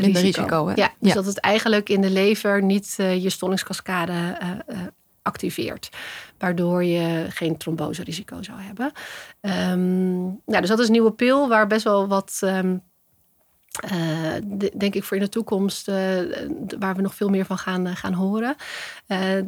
minder 0.00 0.22
risico. 0.22 0.66
hè? 0.68 0.74
Ja, 0.74 0.92
dus 0.98 1.12
dat 1.12 1.26
het 1.26 1.40
eigenlijk 1.40 1.88
in 1.88 2.00
de 2.00 2.10
lever 2.10 2.62
niet 2.62 2.94
je 2.96 3.30
stollingskaskade 3.30 4.36
activeert. 5.26 5.88
Waardoor 6.38 6.84
je 6.84 7.26
geen 7.28 7.56
tromboserisico 7.56 8.42
zou 8.42 8.60
hebben. 8.60 8.92
Um, 9.40 10.24
nou, 10.46 10.60
dus 10.60 10.68
dat 10.68 10.78
is 10.78 10.86
een 10.86 10.92
nieuwe 10.92 11.12
pil 11.12 11.48
waar 11.48 11.66
best 11.66 11.84
wel 11.84 12.08
wat. 12.08 12.40
Um, 12.44 12.82
uh, 13.92 14.34
denk 14.76 14.94
ik 14.94 15.04
voor 15.04 15.16
in 15.16 15.22
de 15.22 15.28
toekomst, 15.28 15.88
uh, 15.88 15.94
waar 16.78 16.96
we 16.96 17.02
nog 17.02 17.14
veel 17.14 17.28
meer 17.28 17.44
van 17.44 17.58
gaan, 17.58 17.86
uh, 17.86 17.96
gaan 17.96 18.12
horen. 18.12 18.56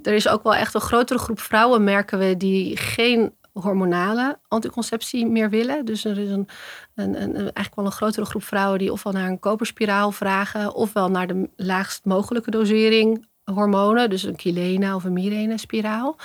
er 0.02 0.12
is 0.12 0.28
ook 0.28 0.42
wel 0.42 0.54
echt 0.54 0.74
een 0.74 0.80
grotere 0.80 1.18
groep 1.18 1.40
vrouwen, 1.40 1.84
merken 1.84 2.18
we, 2.18 2.36
die 2.36 2.76
geen 2.76 3.32
hormonale 3.52 4.38
anticonceptie 4.48 5.26
meer 5.26 5.50
willen. 5.50 5.84
Dus 5.84 6.04
er 6.04 6.18
is 6.18 6.30
een, 6.30 6.48
een, 6.94 7.22
een, 7.22 7.34
eigenlijk 7.34 7.74
wel 7.74 7.84
een 7.84 7.92
grotere 7.92 8.26
groep 8.26 8.44
vrouwen 8.44 8.78
die 8.78 8.92
ofwel 8.92 9.12
naar 9.12 9.28
een 9.28 9.38
koperspiraal 9.38 10.10
vragen, 10.10 10.74
ofwel 10.74 11.08
naar 11.08 11.26
de 11.26 11.48
laagst 11.56 12.04
mogelijke 12.04 12.50
dosering 12.50 13.26
hormonen, 13.54 14.10
dus 14.10 14.22
een 14.22 14.36
Kilena 14.36 14.94
of 14.94 15.04
een 15.04 15.12
Mirena 15.12 15.56
spiraal. 15.56 16.16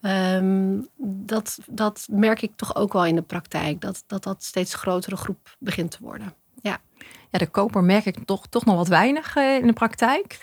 Ehm, 0.00 0.80
dat, 1.06 1.58
dat 1.66 2.06
merk 2.10 2.42
ik 2.42 2.52
toch 2.56 2.76
ook 2.76 2.92
wel 2.92 3.06
in 3.06 3.14
de 3.14 3.22
praktijk, 3.22 3.80
dat 3.80 4.04
dat, 4.06 4.22
dat 4.22 4.42
steeds 4.44 4.74
grotere 4.74 5.16
groep 5.16 5.56
begint 5.58 5.90
te 5.90 5.98
worden. 6.00 6.34
Ja. 6.62 6.80
Ja, 7.30 7.38
de 7.38 7.46
koper 7.46 7.84
merk 7.84 8.04
ik 8.04 8.16
toch, 8.24 8.46
toch 8.46 8.64
nog 8.64 8.76
wat 8.76 8.88
weinig 8.88 9.36
uh, 9.36 9.54
in 9.54 9.66
de 9.66 9.72
praktijk. 9.72 10.38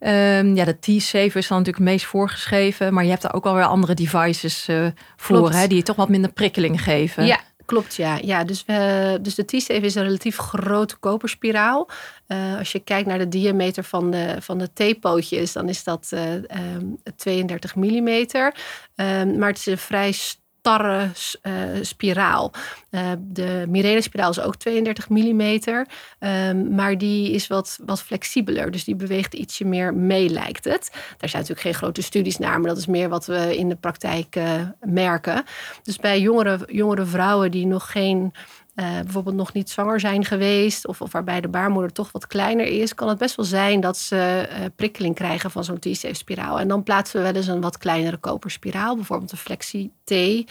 Um, 0.00 0.56
ja, 0.56 0.64
de 0.64 0.78
T-Saver 0.80 1.36
is 1.36 1.48
dan 1.48 1.58
natuurlijk 1.58 1.84
het 1.84 1.94
meest 1.94 2.04
voorgeschreven. 2.04 2.94
Maar 2.94 3.04
je 3.04 3.10
hebt 3.10 3.22
daar 3.22 3.34
ook 3.34 3.46
alweer 3.46 3.64
andere 3.64 3.94
devices 3.94 4.68
uh, 4.68 4.86
voor, 5.16 5.52
hè, 5.52 5.66
die 5.66 5.76
je 5.76 5.82
toch 5.82 5.96
wat 5.96 6.08
minder 6.08 6.32
prikkeling 6.32 6.82
geven. 6.82 7.26
Ja, 7.26 7.40
Klopt, 7.66 7.94
ja. 7.94 8.18
ja 8.22 8.44
dus, 8.44 8.64
we, 8.64 9.18
dus 9.22 9.34
de 9.34 9.44
T-Safe 9.44 9.80
is 9.80 9.94
een 9.94 10.02
relatief 10.02 10.36
grote 10.36 10.96
koperspiraal. 10.96 11.88
Uh, 12.28 12.58
als 12.58 12.72
je 12.72 12.78
kijkt 12.78 13.08
naar 13.08 13.18
de 13.18 13.28
diameter 13.28 13.84
van 13.84 14.10
de, 14.10 14.36
van 14.40 14.58
de 14.58 14.72
theepootjes, 14.72 15.52
dan 15.52 15.68
is 15.68 15.84
dat 15.84 16.10
uh, 16.14 16.32
um, 16.32 16.98
32 17.16 17.74
mm. 17.74 18.26
maar 19.38 19.48
het 19.48 19.58
is 19.58 19.66
een 19.66 19.78
vrij 19.78 20.14
starre 20.66 21.10
uh, 21.42 21.52
spiraal. 21.80 22.52
Uh, 22.90 23.10
de 23.18 23.64
Mirena-spiraal 23.68 24.30
is 24.30 24.40
ook 24.40 24.56
32 24.56 25.08
mm, 25.08 25.40
um, 26.20 26.74
maar 26.74 26.98
die 26.98 27.30
is 27.30 27.46
wat, 27.46 27.78
wat 27.84 28.02
flexibeler. 28.02 28.70
Dus 28.70 28.84
die 28.84 28.96
beweegt 28.96 29.34
ietsje 29.34 29.64
meer 29.64 29.94
mee, 29.94 30.28
lijkt 30.28 30.64
het. 30.64 30.90
Daar 30.92 31.28
zijn 31.28 31.42
natuurlijk 31.42 31.60
geen 31.60 31.74
grote 31.74 32.02
studies 32.02 32.38
naar, 32.38 32.60
maar 32.60 32.68
dat 32.68 32.78
is 32.78 32.86
meer 32.86 33.08
wat 33.08 33.26
we 33.26 33.56
in 33.56 33.68
de 33.68 33.76
praktijk 33.76 34.36
uh, 34.36 34.44
merken. 34.80 35.44
Dus 35.82 35.96
bij 35.96 36.20
jongere, 36.20 36.58
jongere 36.66 37.04
vrouwen 37.04 37.50
die 37.50 37.66
nog 37.66 37.92
geen 37.92 38.32
uh, 38.76 39.00
bijvoorbeeld 39.00 39.36
nog 39.36 39.52
niet 39.52 39.70
zwanger 39.70 40.00
zijn 40.00 40.24
geweest, 40.24 40.86
of, 40.86 41.00
of 41.00 41.12
waarbij 41.12 41.40
de 41.40 41.48
baarmoeder 41.48 41.92
toch 41.92 42.12
wat 42.12 42.26
kleiner 42.26 42.66
is, 42.66 42.94
kan 42.94 43.08
het 43.08 43.18
best 43.18 43.36
wel 43.36 43.44
zijn 43.44 43.80
dat 43.80 43.98
ze 43.98 44.48
uh, 44.50 44.64
prikkeling 44.76 45.14
krijgen 45.14 45.50
van 45.50 45.64
zo'n 45.64 45.78
T-safe-spiraal. 45.78 46.60
En 46.60 46.68
dan 46.68 46.82
plaatsen 46.82 47.16
we 47.18 47.26
wel 47.26 47.34
eens 47.34 47.46
een 47.46 47.60
wat 47.60 47.78
kleinere 47.78 48.16
koperspiraal, 48.16 48.94
bijvoorbeeld 48.94 49.32
een 49.32 49.38
Flexi-T. 49.38 50.10
Uh, 50.10 50.44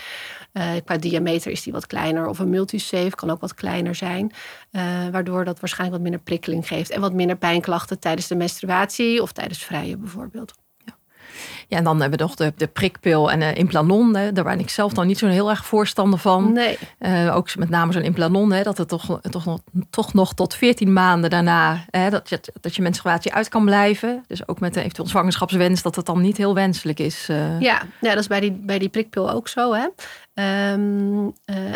qua 0.85 0.97
diameter 0.97 1.51
is 1.51 1.63
die 1.63 1.73
wat 1.73 1.87
kleiner, 1.87 2.27
of 2.27 2.39
een 2.39 2.49
multisafe 2.49 3.15
kan 3.15 3.29
ook 3.29 3.39
wat 3.41 3.53
kleiner 3.53 3.95
zijn, 3.95 4.31
waardoor 5.11 5.45
dat 5.45 5.59
waarschijnlijk 5.59 6.01
wat 6.01 6.09
minder 6.09 6.25
prikkeling 6.25 6.67
geeft 6.67 6.89
en 6.89 7.01
wat 7.01 7.13
minder 7.13 7.37
pijnklachten 7.37 7.99
tijdens 7.99 8.27
de 8.27 8.35
menstruatie 8.35 9.21
of 9.21 9.31
tijdens 9.31 9.63
vrije 9.63 9.97
bijvoorbeeld. 9.97 10.53
Ja, 11.67 11.77
en 11.77 11.83
dan 11.83 12.01
hebben 12.01 12.19
we 12.19 12.25
nog 12.25 12.35
de, 12.35 12.53
de 12.57 12.67
prikpil 12.67 13.31
en 13.31 13.41
uh, 13.41 13.55
implanon. 13.55 14.15
Hè. 14.15 14.31
Daar 14.31 14.43
ben 14.43 14.59
ik 14.59 14.69
zelf 14.69 14.93
dan 14.93 15.07
niet 15.07 15.17
zo 15.17 15.27
heel 15.27 15.49
erg 15.49 15.65
voorstander 15.65 16.19
van. 16.19 16.53
Nee. 16.53 16.77
Uh, 16.99 17.35
ook 17.35 17.55
met 17.55 17.69
name 17.69 17.91
zo'n 17.91 18.01
implanon, 18.01 18.51
hè, 18.51 18.63
dat 18.63 18.77
het 18.77 18.87
toch, 18.87 19.19
toch, 19.21 19.45
nog, 19.45 19.59
toch 19.89 20.13
nog 20.13 20.33
tot 20.33 20.55
14 20.55 20.93
maanden 20.93 21.29
daarna... 21.29 21.85
Hè, 21.89 22.09
dat, 22.09 22.29
je, 22.29 22.39
dat 22.61 22.75
je 22.75 22.81
menstruatie 22.81 23.33
uit 23.33 23.49
kan 23.49 23.65
blijven. 23.65 24.23
Dus 24.27 24.47
ook 24.47 24.59
met 24.59 24.75
een 24.75 24.81
eventueel 24.81 25.07
zwangerschapswens... 25.07 25.81
dat 25.81 25.95
het 25.95 26.05
dan 26.05 26.21
niet 26.21 26.37
heel 26.37 26.53
wenselijk 26.53 26.99
is. 26.99 27.27
Uh. 27.29 27.59
Ja, 27.59 27.81
ja, 28.01 28.09
dat 28.09 28.19
is 28.19 28.27
bij 28.27 28.39
die, 28.39 28.51
bij 28.51 28.79
die 28.79 28.89
prikpil 28.89 29.31
ook 29.31 29.47
zo. 29.47 29.73
Hè. 29.73 29.87
Um, 30.39 31.33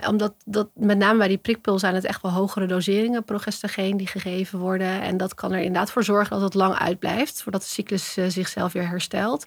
omdat 0.07 0.33
dat, 0.45 0.69
met 0.73 0.97
name 0.97 1.17
bij 1.17 1.27
die 1.27 1.37
prikpil 1.37 1.79
zijn 1.79 1.95
het 1.95 2.03
echt 2.03 2.21
wel 2.21 2.31
hogere 2.31 2.65
doseringen 2.65 3.23
progestogeen 3.23 3.97
die 3.97 4.07
gegeven 4.07 4.59
worden. 4.59 5.01
En 5.01 5.17
dat 5.17 5.33
kan 5.33 5.51
er 5.51 5.59
inderdaad 5.59 5.91
voor 5.91 6.03
zorgen 6.03 6.31
dat 6.31 6.41
het 6.41 6.53
lang 6.53 6.75
uitblijft, 6.75 7.43
voordat 7.43 7.61
de 7.61 7.67
cyclus 7.67 8.17
uh, 8.17 8.25
zichzelf 8.27 8.73
weer 8.73 8.87
herstelt. 8.87 9.45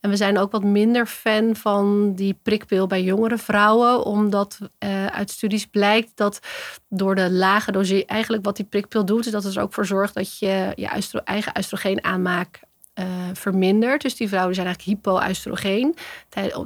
En 0.00 0.10
we 0.10 0.16
zijn 0.16 0.38
ook 0.38 0.52
wat 0.52 0.64
minder 0.64 1.06
fan 1.06 1.56
van 1.56 2.14
die 2.14 2.38
prikpil 2.42 2.86
bij 2.86 3.02
jongere 3.02 3.38
vrouwen, 3.38 4.04
omdat 4.04 4.58
uh, 4.78 5.06
uit 5.06 5.30
studies 5.30 5.66
blijkt 5.66 6.10
dat 6.14 6.40
door 6.88 7.14
de 7.14 7.30
lage 7.30 7.72
dosering, 7.72 8.06
eigenlijk 8.06 8.44
wat 8.44 8.56
die 8.56 8.66
prikpil 8.66 9.04
doet, 9.04 9.26
is 9.26 9.32
dat 9.32 9.44
het 9.44 9.56
er 9.56 9.62
ook 9.62 9.74
voor 9.74 9.86
zorgt 9.86 10.14
dat 10.14 10.38
je 10.38 10.72
je 10.74 11.20
eigen 11.24 11.52
oestrogeen 11.56 12.04
aanmaakt 12.04 12.60
uh, 12.94 13.06
vermindert. 13.32 14.02
Dus 14.02 14.16
die 14.16 14.28
vrouwen 14.28 14.54
zijn 14.54 14.66
eigenlijk 14.66 14.98
hypoëstrogeen 14.98 15.96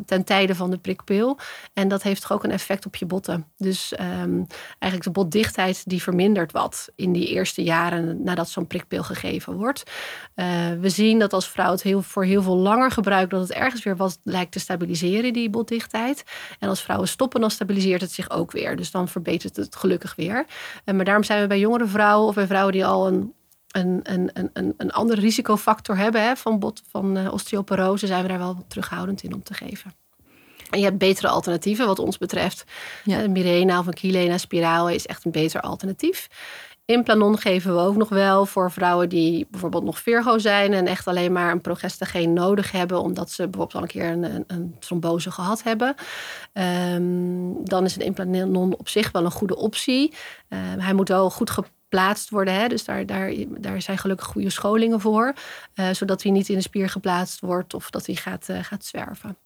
ten 0.06 0.24
tijde 0.24 0.54
van 0.54 0.70
de 0.70 0.78
prikpil. 0.78 1.38
En 1.72 1.88
dat 1.88 2.02
heeft 2.02 2.20
toch 2.20 2.32
ook 2.32 2.44
een 2.44 2.50
effect 2.50 2.86
op 2.86 2.96
je 2.96 3.06
botten. 3.06 3.46
Dus 3.56 3.92
um, 4.00 4.46
eigenlijk 4.78 5.02
de 5.02 5.10
botdichtheid 5.10 5.82
die 5.88 6.02
vermindert 6.02 6.52
wat 6.52 6.88
in 6.94 7.12
die 7.12 7.26
eerste 7.26 7.62
jaren 7.62 8.22
nadat 8.22 8.48
zo'n 8.48 8.66
prikpil 8.66 9.02
gegeven 9.02 9.54
wordt. 9.54 9.82
Uh, 10.34 10.46
we 10.80 10.88
zien 10.88 11.18
dat 11.18 11.32
als 11.32 11.48
vrouw 11.48 11.70
het 11.70 11.82
heel, 11.82 12.02
voor 12.02 12.24
heel 12.24 12.42
veel 12.42 12.56
langer 12.56 12.90
gebruikt, 12.90 13.30
dat 13.30 13.40
het 13.40 13.52
ergens 13.52 13.82
weer 13.82 13.96
wat 13.96 14.18
lijkt 14.22 14.52
te 14.52 14.58
stabiliseren, 14.58 15.32
die 15.32 15.50
botdichtheid. 15.50 16.24
En 16.58 16.68
als 16.68 16.82
vrouwen 16.82 17.08
stoppen, 17.08 17.40
dan 17.40 17.50
stabiliseert 17.50 18.00
het 18.00 18.12
zich 18.12 18.30
ook 18.30 18.52
weer. 18.52 18.76
Dus 18.76 18.90
dan 18.90 19.08
verbetert 19.08 19.56
het 19.56 19.76
gelukkig 19.76 20.14
weer. 20.14 20.46
Uh, 20.84 20.94
maar 20.94 21.04
daarom 21.04 21.24
zijn 21.24 21.40
we 21.40 21.46
bij 21.46 21.58
jongere 21.58 21.86
vrouwen 21.86 22.28
of 22.28 22.34
bij 22.34 22.46
vrouwen 22.46 22.72
die 22.72 22.86
al 22.86 23.06
een 23.06 23.34
een, 23.76 24.00
een, 24.02 24.50
een, 24.52 24.74
een 24.76 24.90
andere 24.90 25.20
risicofactor 25.20 25.96
hebben 25.96 26.22
hè, 26.22 26.36
van, 26.36 26.58
bot, 26.58 26.82
van 26.90 27.18
uh, 27.18 27.32
osteoporose, 27.32 28.06
zijn 28.06 28.22
we 28.22 28.28
daar 28.28 28.38
wel 28.38 28.64
terughoudend 28.68 29.22
in 29.22 29.34
om 29.34 29.42
te 29.42 29.54
geven. 29.54 29.92
En 30.70 30.78
je 30.78 30.84
hebt 30.84 30.98
betere 30.98 31.28
alternatieven 31.28 31.86
wat 31.86 31.98
ons 31.98 32.18
betreft. 32.18 32.64
Ja. 33.04 33.22
Uh, 33.22 33.28
Mirena 33.28 33.78
of 33.78 33.86
een 33.86 33.92
Kilena 33.92 34.38
spiraal 34.38 34.88
is 34.88 35.06
echt 35.06 35.24
een 35.24 35.30
beter 35.30 35.60
alternatief. 35.60 36.28
Implanon 36.84 37.38
geven 37.38 37.74
we 37.74 37.80
ook 37.80 37.96
nog 37.96 38.08
wel 38.08 38.46
voor 38.46 38.70
vrouwen 38.72 39.08
die 39.08 39.46
bijvoorbeeld 39.50 39.84
nog 39.84 39.98
Virgo 39.98 40.38
zijn 40.38 40.72
en 40.72 40.86
echt 40.86 41.06
alleen 41.06 41.32
maar 41.32 41.52
een 41.52 41.60
progestogeen 41.60 42.32
nodig 42.32 42.72
hebben, 42.72 43.00
omdat 43.00 43.30
ze 43.30 43.48
bijvoorbeeld 43.48 43.74
al 43.74 43.82
een 43.82 43.88
keer 43.88 44.10
een, 44.10 44.34
een, 44.34 44.44
een 44.46 44.76
trombose 44.78 45.30
gehad 45.30 45.62
hebben. 45.62 45.94
Um, 46.52 47.64
dan 47.64 47.84
is 47.84 47.96
een 47.96 48.02
implanon 48.02 48.76
op 48.78 48.88
zich 48.88 49.10
wel 49.10 49.24
een 49.24 49.30
goede 49.30 49.56
optie. 49.56 50.14
Uh, 50.48 50.58
hij 50.78 50.94
moet 50.94 51.08
wel 51.08 51.30
goed 51.30 51.50
geplaatst 51.88 52.30
worden. 52.30 52.54
Hè? 52.54 52.68
Dus 52.68 52.84
daar, 52.84 53.06
daar, 53.06 53.32
daar 53.48 53.82
zijn 53.82 53.98
gelukkig 53.98 54.26
goede 54.26 54.50
scholingen 54.50 55.00
voor. 55.00 55.34
Uh, 55.74 55.90
zodat 55.90 56.22
hij 56.22 56.32
niet 56.32 56.48
in 56.48 56.54
de 56.54 56.62
spier 56.62 56.88
geplaatst 56.88 57.40
wordt 57.40 57.74
of 57.74 57.90
dat 57.90 58.06
hij 58.06 58.14
gaat, 58.14 58.48
uh, 58.50 58.58
gaat 58.62 58.84
zwerven. 58.84 59.36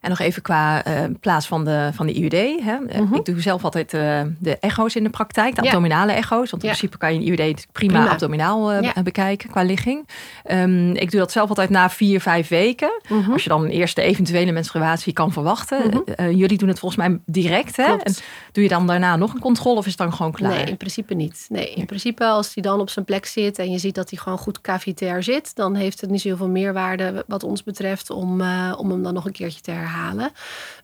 En 0.00 0.08
nog 0.08 0.18
even 0.18 0.42
qua 0.42 0.86
uh, 0.86 1.04
plaats 1.20 1.46
van 1.46 1.64
de, 1.64 1.90
van 1.92 2.06
de 2.06 2.12
IUD. 2.12 2.62
Hè. 2.62 2.76
Mm 2.76 2.88
-hmm. 2.88 3.14
Ik 3.14 3.24
doe 3.24 3.40
zelf 3.40 3.64
altijd 3.64 3.94
uh, 3.94 4.20
de 4.38 4.58
echo's 4.58 4.94
in 4.94 5.04
de 5.04 5.10
praktijk, 5.10 5.54
de 5.54 5.62
ja. 5.62 5.68
abdominale 5.68 6.12
echo's. 6.12 6.50
Want 6.50 6.62
in 6.62 6.68
ja. 6.68 6.74
principe 6.74 6.98
kan 6.98 7.14
je 7.14 7.20
een 7.20 7.26
IUD 7.26 7.66
prima, 7.72 7.92
prima. 7.92 8.08
abdominaal 8.08 8.72
uh, 8.72 8.82
ja. 8.82 9.02
bekijken 9.02 9.50
qua 9.50 9.62
ligging. 9.62 10.08
Um, 10.50 10.94
ik 10.94 11.10
doe 11.10 11.20
dat 11.20 11.32
zelf 11.32 11.48
altijd 11.48 11.70
na 11.70 11.90
vier, 11.90 12.20
vijf 12.20 12.48
weken. 12.48 13.00
Mm 13.08 13.22
-hmm. 13.22 13.32
Als 13.32 13.42
je 13.42 13.48
dan 13.48 13.62
een 13.62 13.70
eerste 13.70 14.02
eventuele 14.02 14.52
menstruatie 14.52 15.12
kan 15.12 15.32
verwachten. 15.32 15.80
Mm 15.84 16.04
-hmm. 16.16 16.30
jullie 16.30 16.58
doen 16.58 16.68
het 16.68 16.78
volgens 16.78 17.08
mij 17.08 17.18
direct. 17.26 17.76
Hè? 17.76 17.82
En 17.82 18.14
doe 18.52 18.62
je 18.62 18.68
dan 18.68 18.86
daarna 18.86 19.16
nog 19.16 19.34
een 19.34 19.40
controle 19.40 19.76
of 19.78 19.84
is 19.84 19.90
het 19.90 19.98
dan 20.00 20.12
gewoon 20.12 20.32
klaar? 20.32 20.50
Nee, 20.50 20.64
in 20.64 20.76
principe 20.76 21.14
niet. 21.14 21.46
Nee, 21.48 21.74
in 21.74 21.86
principe 21.86 22.24
als 22.24 22.54
hij 22.54 22.62
dan 22.62 22.80
op 22.80 22.90
zijn 22.90 23.04
plek 23.04 23.26
zit 23.26 23.58
en 23.58 23.70
je 23.70 23.78
ziet 23.78 23.94
dat 23.94 24.10
hij 24.10 24.18
gewoon 24.18 24.38
goed 24.38 24.60
cavitair 24.60 25.22
zit, 25.22 25.54
dan 25.54 25.74
heeft 25.74 26.00
het 26.00 26.10
niet 26.10 26.20
zoveel 26.20 26.48
meerwaarde 26.48 27.24
wat 27.26 27.42
ons 27.42 27.62
betreft 27.62 28.10
om, 28.10 28.40
om 28.76 28.90
hem 28.90 29.02
dan 29.02 29.14
nog 29.14 29.24
een 29.24 29.32
keertje 29.32 29.60
te 29.60 29.70
herhalen 29.70 29.85
herhalen. 29.86 30.30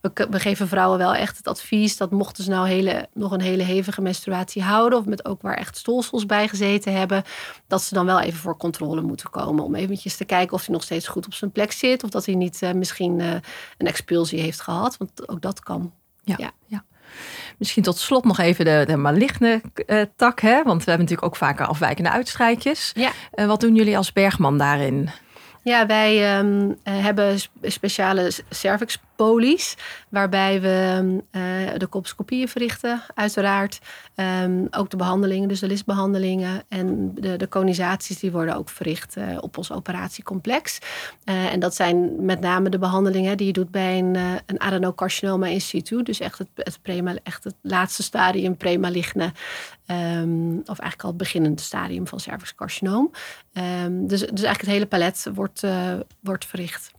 We, 0.01 0.27
we, 0.31 0.41
geven 0.41 0.69
vrouwen 0.69 0.99
wel 0.99 1.15
echt 1.15 1.37
het 1.37 1.49
advies 1.49 1.97
dat 1.97 2.11
mochten 2.11 2.45
ze 2.45 2.51
nou 2.51 2.69
hele, 2.69 3.09
nog 3.15 3.33
een 3.33 3.41
hele 3.41 3.63
hevige 3.63 4.01
menstruatie 4.01 4.63
houden, 4.63 4.99
of 4.99 5.05
met 5.05 5.25
ook 5.25 5.43
waar 5.43 5.57
echt 5.57 5.77
stolsels 5.77 6.27
bij 6.27 6.49
gezeten 6.49 6.93
hebben, 6.93 7.23
dat 7.67 7.83
ze 7.83 7.95
dan 7.95 8.07
wel 8.07 8.21
even 8.21 8.39
voor 8.39 8.57
controle 8.57 9.01
moeten 9.01 9.31
komen. 9.31 9.65
Om 9.65 9.75
eventjes 9.75 10.17
te 10.17 10.25
kijken 10.25 10.55
of 10.55 10.65
hij 10.67 10.75
nog 10.75 10.83
steeds 10.83 11.09
goed 11.09 11.27
op 11.27 11.35
zijn 11.35 11.53
plek 11.53 11.73
zit, 11.73 12.05
of 12.05 12.11
dat 12.11 12.27
hij 12.27 12.35
niet 12.35 12.63
uh, 12.63 12.73
misschien 12.73 13.19
uh, 13.19 13.31
een 13.79 13.87
expulsie 13.87 14.41
heeft 14.41 14.61
gehad. 14.61 14.97
Want 14.97 15.29
ook 15.29 15.43
dat 15.43 15.61
kan. 15.61 15.93
ja. 16.25 16.35
ja. 16.39 16.51
ja. 16.67 16.85
Misschien 17.59 17.83
tot 17.83 17.99
slot 17.99 18.25
nog 18.25 18.39
even 18.39 18.65
de, 18.65 18.85
de 18.87 18.97
maligne 18.97 19.61
uh, 19.87 20.03
tak, 20.17 20.41
hè? 20.41 20.63
want 20.63 20.85
we 20.85 20.91
hebben 20.91 21.09
natuurlijk 21.09 21.27
ook 21.27 21.37
vaker 21.37 21.67
afwijkende 21.67 22.11
uitstrijkjes. 22.11 22.93
Ja. 22.95 23.11
Uh, 23.35 23.47
wat 23.47 23.61
doen 23.61 23.75
jullie 23.75 23.97
als 23.97 24.13
Bergman 24.13 24.59
daarin? 24.59 25.11
Ja, 25.63 25.87
wij 25.87 26.39
um, 26.39 26.79
hebben 26.83 27.39
speciale 27.63 28.33
cervix 28.51 28.99
polies, 29.17 29.77
waarbij 30.09 30.61
we 30.61 31.03
uh, 31.33 31.43
de 31.79 31.89
colposcopieën 31.89 32.49
verrichten, 32.49 33.03
uiteraard. 33.15 33.79
Um, 34.17 34.67
ook 34.71 34.91
de 34.91 34.97
behandelingen, 34.97 35.49
dus 35.49 35.61
de 35.61 35.67
listbehandelingen 35.67 36.63
en 36.69 37.15
de, 37.15 37.37
de 37.37 37.49
conisaties, 37.49 38.19
die 38.19 38.33
worden 38.33 38.57
ook 38.57 38.69
verricht 38.69 39.17
uh, 39.17 39.37
op 39.41 39.57
ons 39.57 39.73
operatiecomplex. 39.73 40.79
Uh, 41.25 41.53
en 41.53 41.61
dat 41.61 41.75
zijn 41.75 42.25
met 42.25 42.41
name 42.41 42.69
de 42.69 42.79
behandelingen 42.79 43.37
die 43.37 43.47
je 43.47 43.53
doet 43.53 43.71
bij 43.71 43.99
een, 43.99 44.17
een 44.47 44.61
adenocarcinoma 44.61 45.47
in 45.47 45.61
situ, 45.61 46.03
dus 46.03 46.21
echt 46.21 46.39
het, 46.39 46.49
het, 46.55 46.79
prema, 46.83 47.15
echt 47.23 47.45
het 47.45 47.55
laatste 47.61 48.03
stadium 48.03 48.57
premaligne, 48.57 49.33
um, 49.87 50.59
of 50.59 50.79
eigenlijk 50.79 51.03
al 51.03 51.09
het 51.09 51.17
beginnende 51.17 51.63
stadium 51.63 52.07
van 52.07 52.21
cervixcarcinoom. 52.21 53.11
Um, 53.53 54.07
dus, 54.07 54.21
dus 54.21 54.29
eigenlijk 54.29 54.61
het 54.61 54.71
hele 54.71 54.87
palet 54.87 55.27
wordt, 55.35 55.63
wordt 56.21 56.45
verricht. 56.45 56.91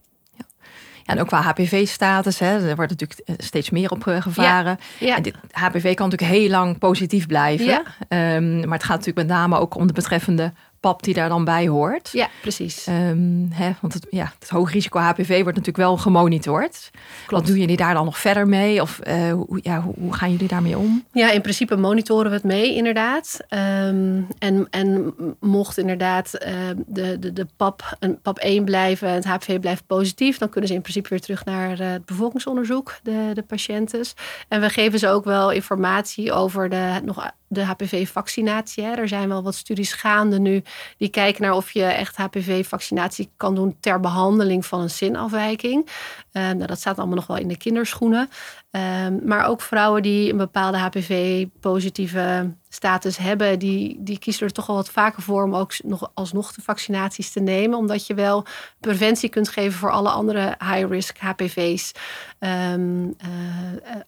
Ja, 1.03 1.13
en 1.13 1.19
ook 1.19 1.27
qua 1.27 1.41
HPV-status, 1.41 2.39
er 2.39 2.75
wordt 2.75 2.91
natuurlijk 2.91 3.19
eh, 3.25 3.35
steeds 3.37 3.69
meer 3.69 3.91
op 3.91 4.07
eh, 4.07 4.21
gevaren. 4.21 4.79
Ja, 4.99 5.15
En 5.15 5.21
dit, 5.21 5.35
HPV 5.51 5.93
kan 5.93 6.09
natuurlijk 6.09 6.39
heel 6.39 6.49
lang 6.49 6.77
positief 6.77 7.27
blijven. 7.27 7.65
Ja. 7.65 8.35
Um, 8.35 8.55
maar 8.55 8.77
het 8.77 8.83
gaat 8.83 8.97
natuurlijk 8.97 9.27
met 9.27 9.37
name 9.37 9.57
ook 9.57 9.75
om 9.75 9.87
de 9.87 9.93
betreffende 9.93 10.53
pap 10.83 11.03
die 11.03 11.13
daar 11.13 11.29
dan 11.29 11.45
bij 11.45 11.67
hoort. 11.67 12.09
Ja, 12.11 12.29
precies. 12.41 12.87
Um, 12.87 13.49
hè, 13.51 13.71
want 13.81 13.93
het, 13.93 14.07
ja, 14.09 14.33
het 14.39 14.49
hoog 14.49 14.71
risico 14.71 14.99
HPV 14.99 15.27
wordt 15.27 15.57
natuurlijk 15.57 15.77
wel 15.77 15.97
gemonitord. 15.97 16.91
Klopt. 16.91 17.43
Wat 17.43 17.45
doen 17.45 17.59
jullie 17.59 17.77
daar 17.77 17.93
dan 17.93 18.05
nog 18.05 18.17
verder 18.17 18.47
mee? 18.47 18.81
Of 18.81 18.99
uh, 19.07 19.31
hoe, 19.31 19.59
ja, 19.61 19.81
hoe, 19.81 19.93
hoe, 19.97 20.13
gaan 20.13 20.31
jullie 20.31 20.47
daarmee 20.47 20.77
om? 20.77 21.05
Ja, 21.11 21.31
in 21.31 21.41
principe 21.41 21.75
monitoren 21.75 22.29
we 22.29 22.35
het 22.35 22.43
mee, 22.45 22.75
inderdaad. 22.75 23.39
Um, 23.49 24.27
en, 24.39 24.67
en 24.69 25.13
mocht 25.39 25.77
inderdaad 25.77 26.31
uh, 26.33 26.49
de, 26.85 27.19
de, 27.19 27.33
de 27.33 27.47
pap, 27.57 27.97
een, 27.99 28.21
pap 28.21 28.37
1 28.37 28.65
blijven, 28.65 29.09
het 29.09 29.25
HPV 29.25 29.59
blijft 29.59 29.87
positief, 29.87 30.37
dan 30.37 30.49
kunnen 30.49 30.69
ze 30.69 30.75
in 30.75 30.81
principe 30.81 31.09
weer 31.09 31.21
terug 31.21 31.45
naar 31.45 31.81
uh, 31.81 31.91
het 31.91 32.05
bevolkingsonderzoek, 32.05 32.99
de, 33.03 33.31
de 33.33 33.43
patiënten. 33.43 34.05
En 34.47 34.61
we 34.61 34.69
geven 34.69 34.99
ze 34.99 35.07
ook 35.07 35.23
wel 35.23 35.51
informatie 35.51 36.31
over 36.31 36.69
de 36.69 36.99
nog 37.03 37.31
de 37.53 37.63
HPV-vaccinatie. 37.63 38.83
Er 38.83 39.07
zijn 39.07 39.29
wel 39.29 39.43
wat 39.43 39.55
studies 39.55 39.93
gaande 39.93 40.39
nu 40.39 40.63
die 40.97 41.09
kijken 41.09 41.41
naar 41.41 41.53
of 41.53 41.71
je 41.71 41.83
echt 41.83 42.15
HPV-vaccinatie 42.15 43.31
kan 43.37 43.55
doen 43.55 43.75
ter 43.79 43.99
behandeling 43.99 44.65
van 44.65 44.81
een 44.81 44.89
zinafwijking. 44.89 45.89
nou, 46.31 46.65
dat 46.65 46.79
staat 46.79 46.97
allemaal 46.97 47.15
nog 47.15 47.27
wel 47.27 47.37
in 47.37 47.47
de 47.47 47.57
kinderschoenen. 47.57 48.29
Um, 48.75 49.19
maar 49.23 49.45
ook 49.45 49.61
vrouwen 49.61 50.01
die 50.01 50.31
een 50.31 50.37
bepaalde 50.37 50.77
HPV-positieve 50.77 52.53
status 52.69 53.17
hebben, 53.17 53.59
die, 53.59 53.97
die 53.99 54.19
kiezen 54.19 54.45
er 54.45 54.53
toch 54.53 54.65
wel 54.65 54.75
wat 54.75 54.89
vaker 54.89 55.21
voor 55.21 55.43
om 55.43 55.55
ook 55.55 55.83
nog 55.83 56.11
alsnog 56.13 56.53
de 56.53 56.61
vaccinaties 56.61 57.31
te 57.31 57.39
nemen. 57.39 57.77
Omdat 57.77 58.07
je 58.07 58.13
wel 58.13 58.45
preventie 58.79 59.29
kunt 59.29 59.49
geven 59.49 59.79
voor 59.79 59.91
alle 59.91 60.09
andere 60.09 60.55
high-risk 60.59 61.17
HPV's. 61.17 61.91
Um, 62.39 63.05
uh, 63.05 64.01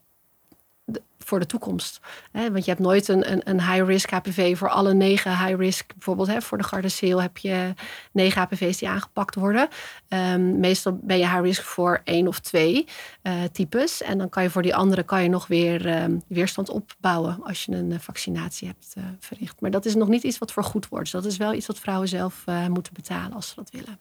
voor 1.26 1.40
de 1.40 1.46
toekomst. 1.46 2.00
Want 2.32 2.66
je 2.66 2.72
hebt 2.72 2.84
nooit 2.84 3.08
een, 3.08 3.32
een, 3.32 3.50
een 3.50 3.62
high-risk 3.62 4.10
HPV 4.10 4.58
voor 4.58 4.70
alle 4.70 4.94
negen 4.94 5.46
high-risk. 5.46 5.94
Bijvoorbeeld 5.94 6.28
hè, 6.28 6.42
voor 6.42 6.58
de 6.58 6.64
Gardasil 6.64 7.22
heb 7.22 7.38
je 7.38 7.74
negen 8.12 8.42
HPV's 8.42 8.78
die 8.78 8.90
aangepakt 8.90 9.36
worden. 9.36 9.68
Um, 10.10 10.60
meestal 10.60 11.00
ben 11.02 11.18
je 11.18 11.30
high-risk 11.30 11.64
voor 11.64 12.02
één 12.04 12.28
of 12.28 12.40
twee 12.40 12.88
uh, 13.24 13.34
types. 13.52 14.02
En 14.02 14.18
dan 14.18 14.30
kan 14.30 14.44
je 14.44 14.50
voor 14.50 14.62
die 14.62 14.76
andere 14.76 15.04
kan 15.04 15.24
je 15.24 15.30
nog 15.30 15.48
weer 15.48 16.04
um, 16.04 16.24
weerstand 16.28 16.70
opbouwen 16.70 17.44
als 17.44 17.66
je 17.66 17.72
een 17.72 17.92
uh, 17.92 18.00
vaccinatie 18.00 18.68
hebt 18.68 18.94
uh, 18.98 19.04
verricht. 19.20 19.62
Maar 19.62 19.72
dat 19.72 19.86
is 19.86 19.96
nog 19.96 20.08
niet 20.08 20.24
iets 20.24 20.38
wat 20.38 20.52
vergoed 20.52 20.88
wordt. 20.88 21.12
Dus 21.12 21.22
dat 21.22 21.32
is 21.32 21.38
wel 21.38 21.54
iets 21.54 21.68
wat 21.68 21.80
vrouwen 21.80 22.08
zelf 22.08 22.44
moeten 22.70 22.94
betalen 22.94 23.34
als 23.34 23.48
ze 23.48 23.56
dat 23.56 23.70
willen. 23.72 24.00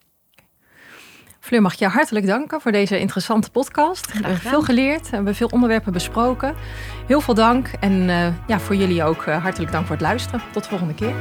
Fleur, 1.44 1.62
mag 1.62 1.72
ik 1.72 1.78
je 1.78 1.87
hartelijk 1.87 2.26
danken 2.26 2.61
voor 2.61 2.72
deze 2.72 2.98
interessante 2.98 3.50
podcast. 3.50 4.07
We 4.07 4.12
hebben 4.12 4.38
veel 4.38 4.62
geleerd, 4.62 5.11
we 5.11 5.16
hebben 5.16 5.35
veel 5.35 5.48
onderwerpen 5.52 5.92
besproken. 5.92 6.54
Heel 7.07 7.20
veel 7.20 7.35
dank 7.35 7.70
en 7.80 7.92
uh, 7.92 8.26
ja, 8.46 8.61
voor 8.61 8.76
jullie 8.76 9.04
ook 9.04 9.26
uh, 9.26 9.42
hartelijk 9.42 9.72
dank 9.72 9.87
voor 9.87 9.96
het 9.96 10.04
luisteren. 10.04 10.42
Tot 10.52 10.62
de 10.62 10.68
volgende 10.68 10.94
keer. 10.94 11.14